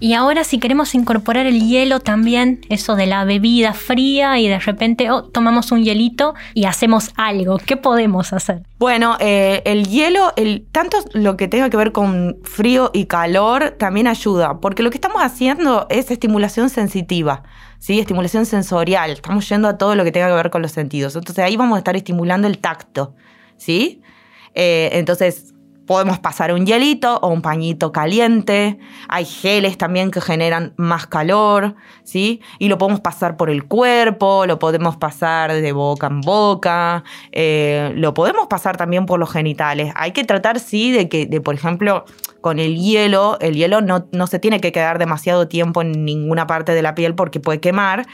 Y 0.00 0.14
ahora 0.14 0.44
si 0.44 0.58
queremos 0.58 0.94
incorporar 0.94 1.46
el 1.46 1.66
hielo 1.66 2.00
también, 2.00 2.60
eso 2.68 2.96
de 2.96 3.06
la 3.06 3.24
bebida 3.24 3.72
fría 3.72 4.38
y 4.38 4.48
de 4.48 4.58
repente 4.58 5.10
oh, 5.10 5.24
tomamos 5.24 5.72
un 5.72 5.82
hielito 5.82 6.34
y 6.52 6.64
hacemos 6.64 7.10
algo, 7.16 7.58
¿qué 7.58 7.76
podemos 7.76 8.32
hacer? 8.32 8.62
Bueno, 8.78 9.16
eh, 9.20 9.62
el 9.64 9.86
hielo, 9.86 10.32
el, 10.36 10.66
tanto 10.72 10.98
lo 11.12 11.36
que 11.36 11.48
tenga 11.48 11.70
que 11.70 11.76
ver 11.76 11.92
con 11.92 12.36
frío 12.42 12.90
y 12.92 13.06
calor 13.06 13.76
también 13.78 14.06
ayuda, 14.06 14.60
porque 14.60 14.82
lo 14.82 14.90
que 14.90 14.96
estamos 14.96 15.22
haciendo 15.22 15.86
es 15.90 16.10
estimulación 16.10 16.70
sensitiva. 16.70 17.42
¿sí? 17.84 18.00
Estimulación 18.00 18.46
sensorial. 18.46 19.10
Estamos 19.10 19.46
yendo 19.48 19.68
a 19.68 19.76
todo 19.76 19.94
lo 19.94 20.04
que 20.04 20.12
tenga 20.12 20.28
que 20.28 20.34
ver 20.34 20.50
con 20.50 20.62
los 20.62 20.72
sentidos. 20.72 21.16
Entonces 21.16 21.44
ahí 21.44 21.56
vamos 21.56 21.76
a 21.76 21.78
estar 21.78 21.94
estimulando 21.94 22.48
el 22.48 22.58
tacto, 22.58 23.14
¿sí? 23.58 24.00
Eh, 24.54 24.88
entonces, 24.92 25.52
Podemos 25.86 26.18
pasar 26.18 26.52
un 26.52 26.64
hielito 26.64 27.18
o 27.18 27.28
un 27.28 27.42
pañito 27.42 27.92
caliente. 27.92 28.78
Hay 29.08 29.24
geles 29.24 29.76
también 29.76 30.10
que 30.10 30.20
generan 30.20 30.72
más 30.76 31.06
calor, 31.06 31.74
¿sí? 32.04 32.40
Y 32.58 32.68
lo 32.68 32.78
podemos 32.78 33.00
pasar 33.00 33.36
por 33.36 33.50
el 33.50 33.64
cuerpo, 33.64 34.46
lo 34.46 34.58
podemos 34.58 34.96
pasar 34.96 35.52
de 35.52 35.72
boca 35.72 36.06
en 36.06 36.20
boca, 36.22 37.04
eh, 37.32 37.92
lo 37.96 38.14
podemos 38.14 38.46
pasar 38.46 38.76
también 38.76 39.06
por 39.06 39.20
los 39.20 39.30
genitales. 39.30 39.92
Hay 39.96 40.12
que 40.12 40.24
tratar, 40.24 40.58
sí, 40.58 40.90
de 40.90 41.08
que, 41.08 41.26
por 41.40 41.54
ejemplo, 41.54 42.04
con 42.40 42.58
el 42.58 42.76
hielo, 42.76 43.38
el 43.40 43.54
hielo 43.54 43.80
no, 43.80 44.06
no 44.12 44.26
se 44.26 44.38
tiene 44.38 44.60
que 44.60 44.72
quedar 44.72 44.98
demasiado 44.98 45.48
tiempo 45.48 45.82
en 45.82 46.04
ninguna 46.04 46.46
parte 46.46 46.72
de 46.72 46.82
la 46.82 46.94
piel 46.94 47.14
porque 47.14 47.40
puede 47.40 47.60
quemar 47.60 48.06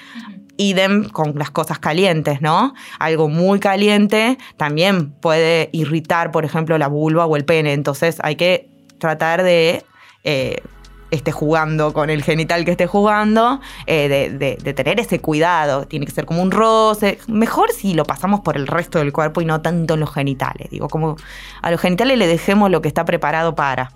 idem 0.61 1.09
con 1.09 1.33
las 1.37 1.51
cosas 1.51 1.79
calientes, 1.79 2.43
¿no? 2.43 2.75
Algo 2.99 3.29
muy 3.29 3.59
caliente 3.61 4.37
también 4.59 5.11
puede 5.11 5.71
irritar, 5.73 6.31
por 6.31 6.45
ejemplo, 6.45 6.77
la 6.77 6.87
vulva 6.87 7.25
o 7.27 7.37
el 7.37 7.45
pene. 7.45 7.73
Entonces 7.73 8.19
hay 8.23 8.37
que 8.37 8.69
tratar 8.99 9.43
de... 9.43 9.85
Eh, 10.23 10.63
esté 11.11 11.33
jugando 11.33 11.93
con 11.93 12.09
el 12.09 12.23
genital 12.23 12.65
que 12.65 12.71
esté 12.71 12.87
jugando, 12.87 13.61
eh, 13.87 14.31
de, 14.39 14.75
tener 14.75 15.01
ese 15.01 15.19
cuidado. 15.19 15.87
Tiene 15.87 16.07
que 16.07 16.13
ser 16.13 16.25
como 16.25 16.41
un 16.41 16.53
roce. 16.53 17.19
Mejor 17.27 17.73
si 17.73 17.95
lo 17.95 18.05
pasamos 18.05 18.41
por 18.41 18.57
el 18.57 18.69
resto 18.69 19.01
del 19.01 19.13
cuerpo 19.13 19.41
y 19.41 19.45
no 19.45 19.61
tanto 19.61 19.95
en 19.95 20.01
los 20.01 20.13
genitales. 20.13 20.71
Digo, 20.71 20.89
como 20.89 21.17
a 21.63 21.71
los 21.73 21.81
genitales 21.81 22.17
le 22.17 22.29
dejemos 22.29 22.71
lo 22.71 22.81
que 22.81 22.87
está 22.87 23.05
preparado 23.05 23.57
para. 23.57 23.91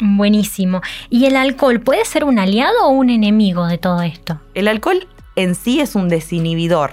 Buenísimo. 0.00 0.80
¿Y 1.08 1.26
el 1.26 1.34
alcohol 1.34 1.80
puede 1.80 2.04
ser 2.04 2.24
un 2.24 2.38
aliado 2.38 2.86
o 2.86 2.90
un 2.90 3.10
enemigo 3.10 3.66
de 3.66 3.78
todo 3.78 4.02
esto? 4.02 4.38
El 4.54 4.68
alcohol 4.68 5.08
en 5.36 5.54
sí 5.54 5.80
es 5.80 5.94
un 5.94 6.08
desinhibidor. 6.08 6.92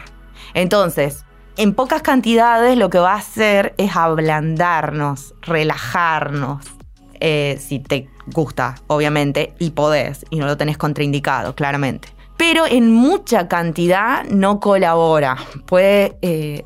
Entonces, 0.53 1.25
en 1.57 1.73
pocas 1.73 2.01
cantidades 2.01 2.77
lo 2.77 2.89
que 2.89 2.99
va 2.99 3.13
a 3.13 3.17
hacer 3.17 3.73
es 3.77 3.95
ablandarnos, 3.95 5.33
relajarnos. 5.41 6.65
eh, 7.19 7.57
si 7.59 7.79
te 7.79 8.09
gusta, 8.27 8.75
obviamente, 8.87 9.53
y 9.59 9.71
podés, 9.71 10.25
y 10.29 10.37
no 10.37 10.45
lo 10.45 10.57
tenés 10.57 10.77
contraindicado, 10.77 11.55
claramente. 11.55 12.09
Pero 12.37 12.67
en 12.67 12.91
mucha 12.91 13.47
cantidad 13.47 14.23
no 14.25 14.59
colabora. 14.59 15.35
Puede 15.65 16.17
eh, 16.21 16.63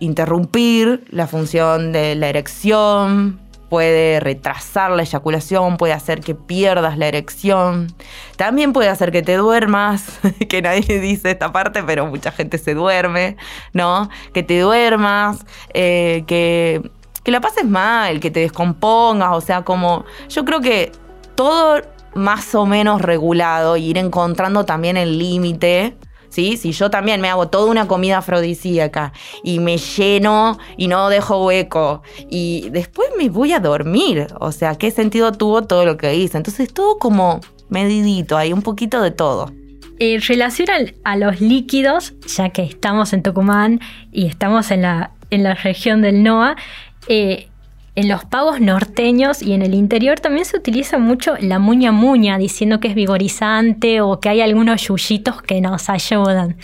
interrumpir 0.00 1.04
la 1.10 1.28
función 1.28 1.92
de 1.92 2.16
la 2.16 2.28
erección, 2.28 3.40
puede 3.68 4.20
retrasar 4.20 4.90
la 4.90 5.02
eyaculación, 5.02 5.76
puede 5.76 5.92
hacer 5.92 6.20
que 6.20 6.34
pierdas 6.34 6.98
la 6.98 7.06
erección, 7.06 7.88
también 8.36 8.72
puede 8.72 8.88
hacer 8.88 9.10
que 9.12 9.22
te 9.22 9.36
duermas, 9.36 10.20
que 10.48 10.62
nadie 10.62 10.98
dice 11.00 11.30
esta 11.30 11.52
parte, 11.52 11.82
pero 11.82 12.06
mucha 12.06 12.30
gente 12.30 12.58
se 12.58 12.74
duerme, 12.74 13.36
¿no? 13.72 14.08
Que 14.32 14.42
te 14.42 14.58
duermas, 14.60 15.44
eh, 15.72 16.24
que, 16.26 16.90
que 17.22 17.30
la 17.30 17.40
pases 17.40 17.64
mal, 17.64 18.20
que 18.20 18.30
te 18.30 18.40
descompongas, 18.40 19.30
o 19.32 19.40
sea, 19.40 19.62
como 19.62 20.04
yo 20.28 20.44
creo 20.44 20.60
que 20.60 20.92
todo 21.34 21.80
más 22.14 22.54
o 22.54 22.64
menos 22.64 23.02
regulado, 23.02 23.76
ir 23.76 23.98
encontrando 23.98 24.64
también 24.64 24.96
el 24.96 25.18
límite 25.18 25.96
si 26.34 26.72
yo 26.72 26.90
también 26.90 27.20
me 27.20 27.28
hago 27.28 27.48
toda 27.48 27.70
una 27.70 27.86
comida 27.86 28.18
afrodisíaca 28.18 29.12
y 29.42 29.60
me 29.60 29.78
lleno 29.78 30.58
y 30.76 30.88
no 30.88 31.08
dejo 31.08 31.46
hueco 31.46 32.02
y 32.28 32.68
después 32.70 33.10
me 33.16 33.28
voy 33.28 33.52
a 33.52 33.60
dormir, 33.60 34.26
o 34.40 34.50
sea, 34.50 34.74
¿qué 34.76 34.90
sentido 34.90 35.32
tuvo 35.32 35.62
todo 35.62 35.84
lo 35.84 35.96
que 35.96 36.14
hice? 36.14 36.36
Entonces 36.36 36.72
todo 36.72 36.98
como 36.98 37.40
medidito, 37.68 38.36
hay 38.36 38.52
un 38.52 38.62
poquito 38.62 39.00
de 39.00 39.10
todo. 39.10 39.52
En 40.00 40.20
relación 40.22 40.68
a 41.04 41.16
los 41.16 41.40
líquidos, 41.40 42.14
ya 42.36 42.50
que 42.50 42.62
estamos 42.62 43.12
en 43.12 43.22
Tucumán 43.22 43.80
y 44.10 44.26
estamos 44.26 44.72
en 44.72 44.82
la, 44.82 45.12
en 45.30 45.44
la 45.44 45.54
región 45.54 46.02
del 46.02 46.22
NOA, 46.24 46.56
eh, 47.06 47.48
en 47.96 48.08
los 48.08 48.24
pagos 48.24 48.60
norteños 48.60 49.40
y 49.42 49.52
en 49.52 49.62
el 49.62 49.74
interior 49.74 50.18
también 50.18 50.44
se 50.44 50.56
utiliza 50.56 50.98
mucho 50.98 51.34
la 51.40 51.58
muña 51.58 51.92
muña, 51.92 52.38
diciendo 52.38 52.80
que 52.80 52.88
es 52.88 52.94
vigorizante 52.94 54.00
o 54.00 54.18
que 54.18 54.28
hay 54.28 54.40
algunos 54.40 54.88
yuyitos 54.88 55.42
que 55.42 55.60
nos 55.60 55.88
ayudan. 55.88 56.56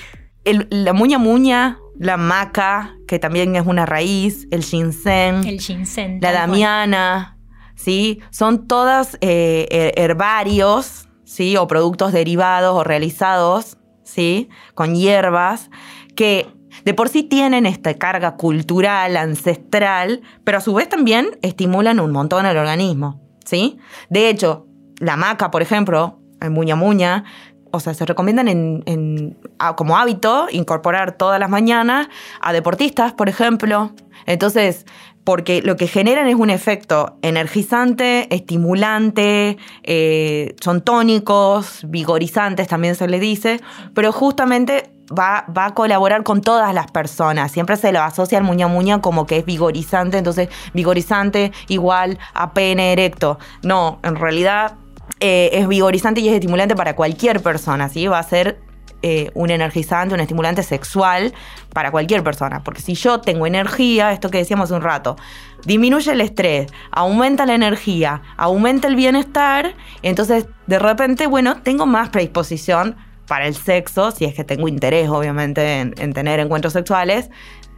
la 0.44 0.92
muña 0.92 1.18
muña, 1.18 1.78
la 1.98 2.16
maca, 2.16 2.96
que 3.06 3.18
también 3.18 3.54
es 3.54 3.66
una 3.66 3.86
raíz, 3.86 4.48
el 4.50 4.64
ginseng, 4.64 5.46
el 5.46 5.60
ginseng 5.60 6.18
la 6.20 6.32
damiana, 6.32 7.38
¿sí? 7.76 8.20
Son 8.30 8.66
todas 8.66 9.16
eh, 9.20 9.92
herbarios, 9.96 11.08
¿sí? 11.24 11.56
O 11.56 11.66
productos 11.66 12.12
derivados 12.12 12.76
o 12.76 12.82
realizados, 12.82 13.76
¿sí? 14.02 14.48
Con 14.74 14.96
hierbas 14.96 15.70
que 16.16 16.48
de 16.84 16.94
por 16.94 17.08
sí 17.08 17.22
tienen 17.22 17.66
esta 17.66 17.94
carga 17.94 18.36
cultural, 18.36 19.16
ancestral, 19.16 20.22
pero 20.44 20.58
a 20.58 20.60
su 20.60 20.74
vez 20.74 20.88
también 20.88 21.38
estimulan 21.42 22.00
un 22.00 22.12
montón 22.12 22.46
el 22.46 22.56
organismo, 22.56 23.20
¿sí? 23.44 23.78
De 24.08 24.28
hecho, 24.28 24.66
la 24.98 25.16
maca, 25.16 25.50
por 25.50 25.62
ejemplo, 25.62 26.20
el 26.40 26.50
muña 26.50 26.76
muña, 26.76 27.24
o 27.72 27.80
sea, 27.80 27.94
se 27.94 28.04
recomiendan 28.04 28.48
en, 28.48 29.38
como 29.76 29.96
hábito 29.96 30.48
incorporar 30.50 31.16
todas 31.16 31.38
las 31.38 31.48
mañanas 31.48 32.08
a 32.40 32.52
deportistas, 32.52 33.12
por 33.12 33.28
ejemplo. 33.28 33.92
Entonces, 34.26 34.86
porque 35.24 35.62
lo 35.62 35.76
que 35.76 35.86
generan 35.86 36.26
es 36.28 36.34
un 36.34 36.50
efecto 36.50 37.18
energizante, 37.22 38.34
estimulante, 38.34 39.58
eh, 39.82 40.54
son 40.60 40.80
tónicos, 40.80 41.82
vigorizantes 41.86 42.68
también 42.68 42.94
se 42.94 43.08
le 43.08 43.20
dice, 43.20 43.60
pero 43.94 44.12
justamente 44.12 44.90
va, 45.16 45.44
a 45.54 45.74
colaborar 45.74 46.22
con 46.22 46.40
todas 46.40 46.74
las 46.74 46.90
personas. 46.90 47.52
Siempre 47.52 47.76
se 47.76 47.92
lo 47.92 48.00
asocia 48.00 48.38
al 48.38 48.44
muña 48.44 48.68
muña 48.68 49.00
como 49.00 49.26
que 49.26 49.38
es 49.38 49.44
vigorizante, 49.44 50.18
entonces 50.18 50.48
vigorizante 50.72 51.52
igual 51.68 52.18
a 52.34 52.52
pene 52.52 52.92
erecto. 52.92 53.38
No, 53.62 53.98
en 54.02 54.16
realidad 54.16 54.76
eh, 55.20 55.50
es 55.52 55.68
vigorizante 55.68 56.20
y 56.20 56.28
es 56.28 56.34
estimulante 56.34 56.74
para 56.74 56.96
cualquier 56.96 57.42
persona, 57.42 57.88
¿sí? 57.88 58.06
Va 58.06 58.18
a 58.18 58.22
ser 58.22 58.60
eh, 59.02 59.30
un 59.34 59.50
energizante, 59.50 60.14
un 60.14 60.20
estimulante 60.20 60.62
sexual 60.62 61.32
para 61.72 61.90
cualquier 61.90 62.22
persona. 62.22 62.62
Porque 62.62 62.82
si 62.82 62.94
yo 62.94 63.20
tengo 63.20 63.46
energía, 63.46 64.12
esto 64.12 64.30
que 64.30 64.38
decíamos 64.38 64.70
un 64.70 64.82
rato, 64.82 65.16
disminuye 65.64 66.12
el 66.12 66.20
estrés, 66.20 66.70
aumenta 66.90 67.46
la 67.46 67.54
energía, 67.54 68.22
aumenta 68.36 68.88
el 68.88 68.96
bienestar, 68.96 69.74
entonces 70.02 70.46
de 70.66 70.78
repente, 70.78 71.26
bueno, 71.26 71.62
tengo 71.62 71.86
más 71.86 72.10
predisposición 72.10 72.96
para 73.26 73.46
el 73.46 73.54
sexo, 73.54 74.10
si 74.10 74.24
es 74.24 74.34
que 74.34 74.44
tengo 74.44 74.66
interés 74.66 75.08
obviamente 75.08 75.80
en, 75.80 76.12
tener 76.12 76.40
encuentros 76.40 76.72
sexuales, 76.72 77.30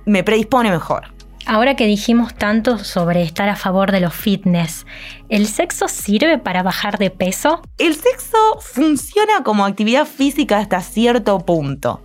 me 0.07 0.25
predispone 0.25 0.71
mejor. 0.71 1.13
Ahora 1.47 1.75
que 1.75 1.87
dijimos 1.87 2.35
tanto 2.35 2.79
sobre 2.79 3.23
estar 3.23 3.49
a 3.49 3.57
favor 3.57 3.91
de 3.91 4.01
los 4.01 4.15
fitness, 4.15 4.87
¿el 5.29 5.47
sexo 5.47 5.89
sirve 5.89 6.39
para 6.39 6.63
bajar 6.63 6.99
de 6.99 7.11
peso? 7.11 7.63
El 7.79 7.95
sexo 7.95 8.39
funciona 8.61 9.43
como 9.43 9.65
actividad 9.65 10.07
física 10.07 10.59
hasta 10.59 10.81
cierto 10.81 11.39
punto. 11.41 12.03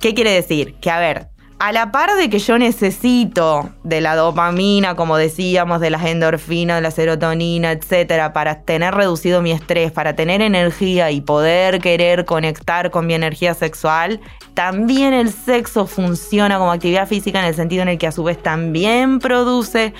¿Qué 0.00 0.12
quiere 0.12 0.32
decir? 0.32 0.74
Que, 0.80 0.90
a 0.90 0.98
ver, 0.98 1.28
a 1.58 1.72
la 1.72 1.92
par 1.92 2.14
de 2.16 2.28
que 2.28 2.38
yo 2.38 2.58
necesito 2.58 3.70
de 3.84 4.00
la 4.00 4.16
dopamina, 4.16 4.96
como 4.96 5.16
decíamos, 5.16 5.80
de 5.80 5.90
las 5.90 6.04
endorfinas, 6.04 6.76
de 6.76 6.82
la 6.82 6.90
serotonina, 6.90 7.72
etcétera, 7.72 8.32
para 8.32 8.62
tener 8.62 8.94
reducido 8.94 9.40
mi 9.40 9.52
estrés, 9.52 9.92
para 9.92 10.16
tener 10.16 10.42
energía 10.42 11.10
y 11.10 11.20
poder 11.20 11.80
querer 11.80 12.24
conectar 12.24 12.90
con 12.90 13.06
mi 13.06 13.14
energía 13.14 13.54
sexual, 13.54 14.20
también 14.54 15.14
el 15.14 15.32
sexo 15.32 15.86
funciona 15.86 16.58
como 16.58 16.72
actividad 16.72 17.08
física 17.08 17.40
en 17.40 17.46
el 17.46 17.54
sentido 17.54 17.82
en 17.82 17.88
el 17.88 17.98
que 17.98 18.08
a 18.08 18.12
su 18.12 18.24
vez 18.24 18.42
también 18.42 19.18
produce 19.18 19.94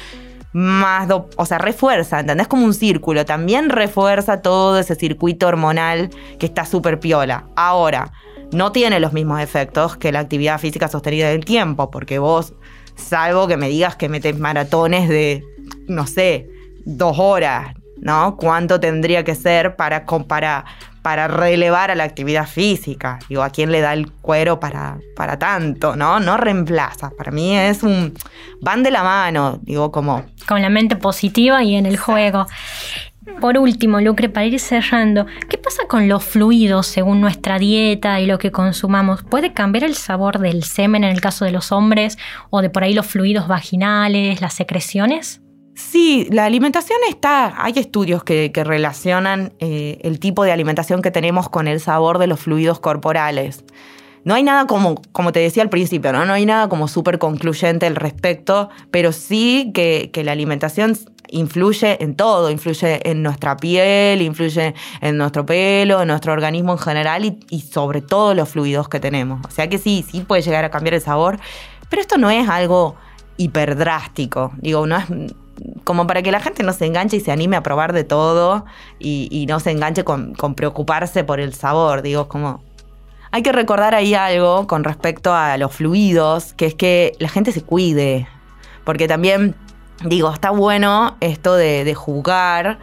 más, 0.53 1.09
o 1.37 1.47
sea, 1.47 1.59
refuerza, 1.59 2.21
¿entendés? 2.21 2.47
Como 2.47 2.65
un 2.65 2.75
círculo, 2.75 3.25
también 3.25 3.71
refuerza 3.71 4.41
todo 4.41 4.79
ese 4.79 4.95
circuito 4.95 5.49
hormonal 5.49 6.11
que 6.39 6.47
está 6.47 6.65
súper 6.65 7.01
piola. 7.01 7.47
Ahora, 7.57 8.13
no 8.53 8.73
tiene 8.73 9.01
los 9.01 9.13
mismos 9.13 9.41
efectos 9.41 9.97
que 9.97 10.13
la 10.13 10.21
actividad 10.21 10.59
física 10.61 10.89
sostenida 10.89 11.31
en 11.31 11.37
el 11.37 11.45
tiempo, 11.45 11.91
porque 11.91 12.19
vos, 12.19 12.55
salvo 12.97 13.47
que 13.49 13.57
me 13.57 13.69
digas 13.69 13.97
que 13.97 14.09
metes 14.09 14.39
maratones 14.39 15.09
de, 15.09 15.45
no 15.89 16.07
sé, 16.07 16.49
dos 16.85 17.19
horas, 17.19 17.75
¿no? 18.01 18.37
¿Cuánto 18.37 18.81
tendría 18.81 19.25
que 19.25 19.35
ser 19.35 19.77
para, 19.77 20.05
para, 20.05 20.65
para 21.03 21.29
relevar 21.29 21.91
a 21.91 21.95
la 21.95 22.05
actividad 22.05 22.47
física? 22.47 23.19
Digo, 23.29 23.43
¿a 23.43 23.51
quién 23.51 23.73
le 23.73 23.81
da 23.81 23.93
el 23.93 24.11
cuero 24.13 24.61
para, 24.61 24.99
para 25.17 25.39
tanto, 25.39 25.97
no? 25.97 26.21
No 26.21 26.37
reemplaza. 26.37 27.11
Para 27.11 27.31
mí 27.31 27.57
es 27.57 27.83
un... 27.83 28.15
van 28.61 28.83
de 28.83 28.91
la 28.91 29.03
mano, 29.03 29.59
digo, 29.63 29.91
como... 29.91 30.25
Con 30.47 30.61
la 30.61 30.69
mente 30.69 30.97
positiva 30.97 31.63
y 31.63 31.75
en 31.77 31.87
el 31.87 31.97
juego. 31.97 32.47
Por 33.41 33.59
último, 33.59 34.01
Lucre, 34.01 34.29
para 34.29 34.47
ir 34.47 34.59
cerrando, 34.61 35.27
¿qué 35.49 35.59
pasa 35.59 35.85
con 35.89 36.09
los 36.09 36.25
fluidos 36.25 36.87
según 36.87 37.21
nuestra 37.21 37.59
dieta 37.59 38.21
y 38.21 38.27
lo 38.27 38.39
que 38.39 38.51
consumamos? 38.51 39.23
¿Puede 39.23 39.53
cambiar 39.53 39.85
el 39.85 39.95
sabor 39.95 40.39
del 40.39 40.63
semen 40.63 41.05
en 41.05 41.11
el 41.11 41.21
caso 41.21 41.45
de 41.45 41.53
los 41.53 41.73
hombres 41.73 42.19
o 42.51 42.63
de 42.63 42.71
por 42.71 42.85
ahí 42.85 42.95
los 42.95 43.07
fluidos 43.07 43.49
vaginales, 43.49 44.41
las 44.41 44.55
secreciones? 44.55 45.41
Sí, 45.75 46.29
la 46.31 46.45
alimentación 46.45 46.99
está, 47.09 47.55
hay 47.63 47.73
estudios 47.77 48.23
que, 48.23 48.51
relacionan 48.55 49.55
eh, 49.59 49.99
el 50.03 50.21
tipo 50.21 50.45
de 50.45 50.53
alimentación 50.53 51.03
que 51.03 51.11
tenemos 51.11 51.49
con 51.49 51.67
el 51.67 51.81
sabor 51.81 52.19
de 52.19 52.29
los 52.29 52.41
fluidos 52.41 52.79
corporales. 52.79 53.65
No 54.25 54.35
hay 54.35 54.43
nada 54.43 54.67
como, 54.67 55.01
como 55.13 55.33
te 55.33 55.41
decía 55.41 55.63
al 55.63 55.69
principio, 55.69 56.13
¿no? 56.13 56.25
No 56.25 56.33
hay 56.33 56.47
nada 56.47 56.69
como 56.69 56.89
súper 56.89 57.19
concluyente 57.19 57.87
al 57.87 57.97
respecto, 57.97 58.71
pero 58.91 59.13
sí 59.13 59.71
que, 59.75 60.11
la 60.25 60.33
alimentación 60.33 60.97
influye 61.29 62.03
en 62.03 62.17
todo, 62.17 62.51
influye 62.51 63.09
en 63.09 63.23
nuestra 63.23 63.57
piel, 63.57 64.23
influye 64.23 64.75
en 65.01 65.19
nuestro 65.19 65.45
pelo, 65.45 66.01
en 66.01 66.09
nuestro 66.09 66.33
organismo 66.33 66.73
en 66.73 66.79
general 66.79 67.39
y, 67.51 67.61
sobre 67.61 68.01
todo 68.01 68.35
los 68.35 68.49
fluidos 68.49 68.89
que 68.89 69.01
tenemos. 69.01 69.45
O 69.47 69.51
sea 69.51 69.69
que 69.69 69.79
sí, 69.79 70.05
sí 70.11 70.21
puede 70.21 70.43
llegar 70.43 70.65
a 70.65 70.71
cambiar 70.71 70.95
el 70.95 71.01
sabor, 71.03 71.39
pero 71.91 72.01
esto 72.01 72.17
no 72.17 72.31
es 72.31 72.49
algo 72.49 72.97
hiperdrástico, 73.37 74.53
digo, 74.59 74.87
no 74.87 74.97
es 74.97 75.05
como 75.85 76.07
para 76.07 76.23
que 76.23 76.33
la 76.33 76.41
gente 76.41 76.63
no 76.63 76.73
se 76.73 76.87
enganche 76.87 77.17
y 77.17 77.21
se 77.21 77.31
anime 77.31 77.57
a 77.57 77.63
probar 77.63 77.93
de 77.93 78.05
todo 78.05 78.65
y, 78.99 79.47
no 79.49 79.61
se 79.61 79.71
enganche 79.71 80.05
con, 80.05 80.35
preocuparse 80.57 81.25
por 81.25 81.41
el 81.41 81.55
sabor, 81.55 82.03
digo, 82.03 82.29
como... 82.29 82.63
Hay 83.35 83.43
que 83.43 83.51
recordar 83.51 83.97
ahí 83.97 84.15
algo 84.15 84.69
con 84.69 84.85
respecto 84.85 85.35
a 85.35 85.59
los 85.59 85.75
fluidos, 85.75 86.53
que 86.53 86.67
es 86.67 86.77
que 86.77 87.17
la 87.19 87.29
gente 87.29 87.51
se 87.51 87.63
cuide, 87.63 88.29
porque 88.85 89.09
también 89.09 89.57
digo, 90.05 90.33
está 90.33 90.51
bueno 90.51 91.17
esto 91.19 91.57
de, 91.57 91.83
de 91.83 91.95
jugar, 91.97 92.79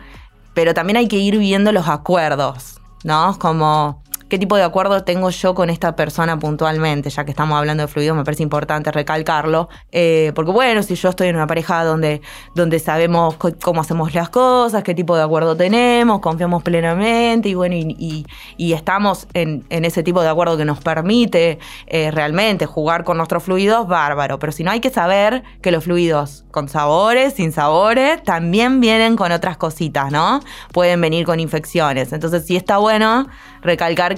pero 0.54 0.74
también 0.74 0.98
hay 0.98 1.08
que 1.08 1.16
ir 1.16 1.38
viendo 1.38 1.72
los 1.72 1.88
acuerdos, 1.88 2.82
¿no? 3.06 3.40
Como 3.40 4.01
qué 4.32 4.40
tipo 4.40 4.56
de 4.56 4.64
acuerdo 4.64 5.04
tengo 5.04 5.30
yo 5.30 5.54
con 5.54 5.70
esta 5.70 5.94
persona 5.98 6.40
puntualmente, 6.40 7.10
ya 7.10 7.26
que 7.26 7.32
estamos 7.32 7.58
hablando 7.58 7.84
de 7.84 7.88
fluidos, 7.90 8.16
me 8.16 8.24
parece 8.24 8.44
importante 8.44 8.90
recalcarlo, 8.90 9.68
eh, 9.92 10.32
porque 10.34 10.52
bueno, 10.52 10.82
si 10.84 10.96
yo 10.96 11.10
estoy 11.10 11.28
en 11.28 11.36
una 11.36 11.48
pareja 11.48 11.84
donde, 11.84 12.22
donde 12.56 12.80
sabemos 12.80 13.36
cómo 13.62 13.82
hacemos 13.82 14.14
las 14.14 14.30
cosas, 14.30 14.84
qué 14.84 14.96
tipo 14.96 15.18
de 15.18 15.24
acuerdo 15.24 15.58
tenemos, 15.58 16.22
confiamos 16.22 16.64
plenamente 16.64 17.50
y 17.50 17.56
bueno, 17.56 17.76
y, 17.76 18.26
estamos 18.58 19.28
en, 19.34 19.66
ese 19.70 20.02
tipo 20.02 20.22
de 20.22 20.30
acuerdo 20.30 20.56
que 20.56 20.64
nos 20.64 20.80
permite 20.80 21.60
eh, 21.88 22.10
realmente 22.12 22.66
jugar 22.66 23.04
con 23.04 23.18
nuestros 23.18 23.44
fluidos, 23.44 23.86
bárbaro, 23.86 24.40
pero 24.40 24.54
si 24.54 24.64
no 24.64 24.72
hay 24.72 24.80
que 24.80 24.92
saber 24.92 25.44
que 25.62 25.72
los 25.72 25.84
fluidos 25.84 26.46
con 26.52 26.70
sabores, 26.70 27.34
sin 27.34 27.52
sabores, 27.52 28.24
también 28.24 28.80
vienen 28.80 29.18
con 29.18 29.34
otras 29.34 29.58
cositas, 29.58 30.10
¿no? 30.10 30.40
Pueden 30.72 31.02
venir 31.02 31.26
con 31.26 31.42
infecciones, 31.42 32.14
entonces 32.14 32.46
sí 32.46 32.56
está 32.56 32.78
bueno 32.78 33.28
recalcar 33.62 34.16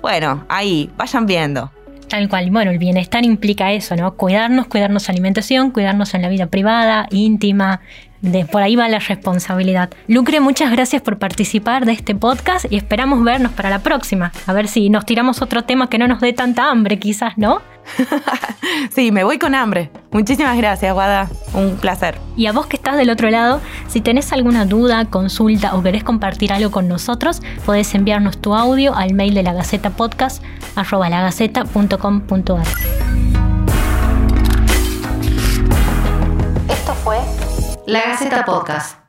bueno, 0.00 0.44
ahí, 0.48 0.90
vayan 0.96 1.26
viendo. 1.26 1.70
Tal 2.08 2.28
cual. 2.28 2.50
Bueno, 2.50 2.70
el 2.70 2.78
bienestar 2.78 3.24
implica 3.24 3.72
eso, 3.72 3.96
¿no? 3.96 4.16
Cuidarnos, 4.16 4.66
cuidarnos 4.66 5.08
alimentación, 5.08 5.70
cuidarnos 5.70 6.12
en 6.14 6.22
la 6.22 6.28
vida 6.28 6.46
privada, 6.46 7.06
íntima. 7.10 7.80
De, 8.22 8.44
por 8.44 8.62
ahí 8.62 8.76
va 8.76 8.88
la 8.88 9.00
responsabilidad. 9.00 9.90
Lucre, 10.06 10.38
muchas 10.40 10.70
gracias 10.70 11.02
por 11.02 11.18
participar 11.18 11.84
de 11.84 11.92
este 11.92 12.14
podcast 12.14 12.66
y 12.70 12.76
esperamos 12.76 13.24
vernos 13.24 13.52
para 13.52 13.68
la 13.68 13.80
próxima. 13.80 14.32
A 14.46 14.52
ver 14.52 14.68
si 14.68 14.90
nos 14.90 15.04
tiramos 15.04 15.42
otro 15.42 15.64
tema 15.64 15.88
que 15.88 15.98
no 15.98 16.06
nos 16.06 16.20
dé 16.20 16.32
tanta 16.32 16.70
hambre, 16.70 17.00
quizás, 17.00 17.36
¿no? 17.36 17.60
sí, 18.94 19.10
me 19.10 19.24
voy 19.24 19.40
con 19.40 19.56
hambre. 19.56 19.90
Muchísimas 20.12 20.56
gracias, 20.56 20.94
Guada. 20.94 21.28
Un 21.52 21.76
placer. 21.76 22.16
Y 22.36 22.46
a 22.46 22.52
vos 22.52 22.66
que 22.66 22.76
estás 22.76 22.96
del 22.96 23.10
otro 23.10 23.28
lado, 23.28 23.60
si 23.88 24.00
tenés 24.00 24.32
alguna 24.32 24.66
duda, 24.66 25.04
consulta 25.06 25.74
o 25.74 25.82
querés 25.82 26.04
compartir 26.04 26.52
algo 26.52 26.70
con 26.70 26.86
nosotros, 26.86 27.42
podés 27.66 27.92
enviarnos 27.94 28.38
tu 28.38 28.54
audio 28.54 28.94
al 28.94 29.14
mail 29.14 29.34
de 29.34 29.42
la 29.42 29.52
Gaceta 29.52 29.90
Podcast 29.90 30.42
arroba 30.76 31.08
lagaceta.com.ar. 31.08 32.66
Esto 36.68 36.94
fue 36.94 37.18
La 37.86 38.00
Gaceta 38.06 38.44
Podcast. 38.44 39.01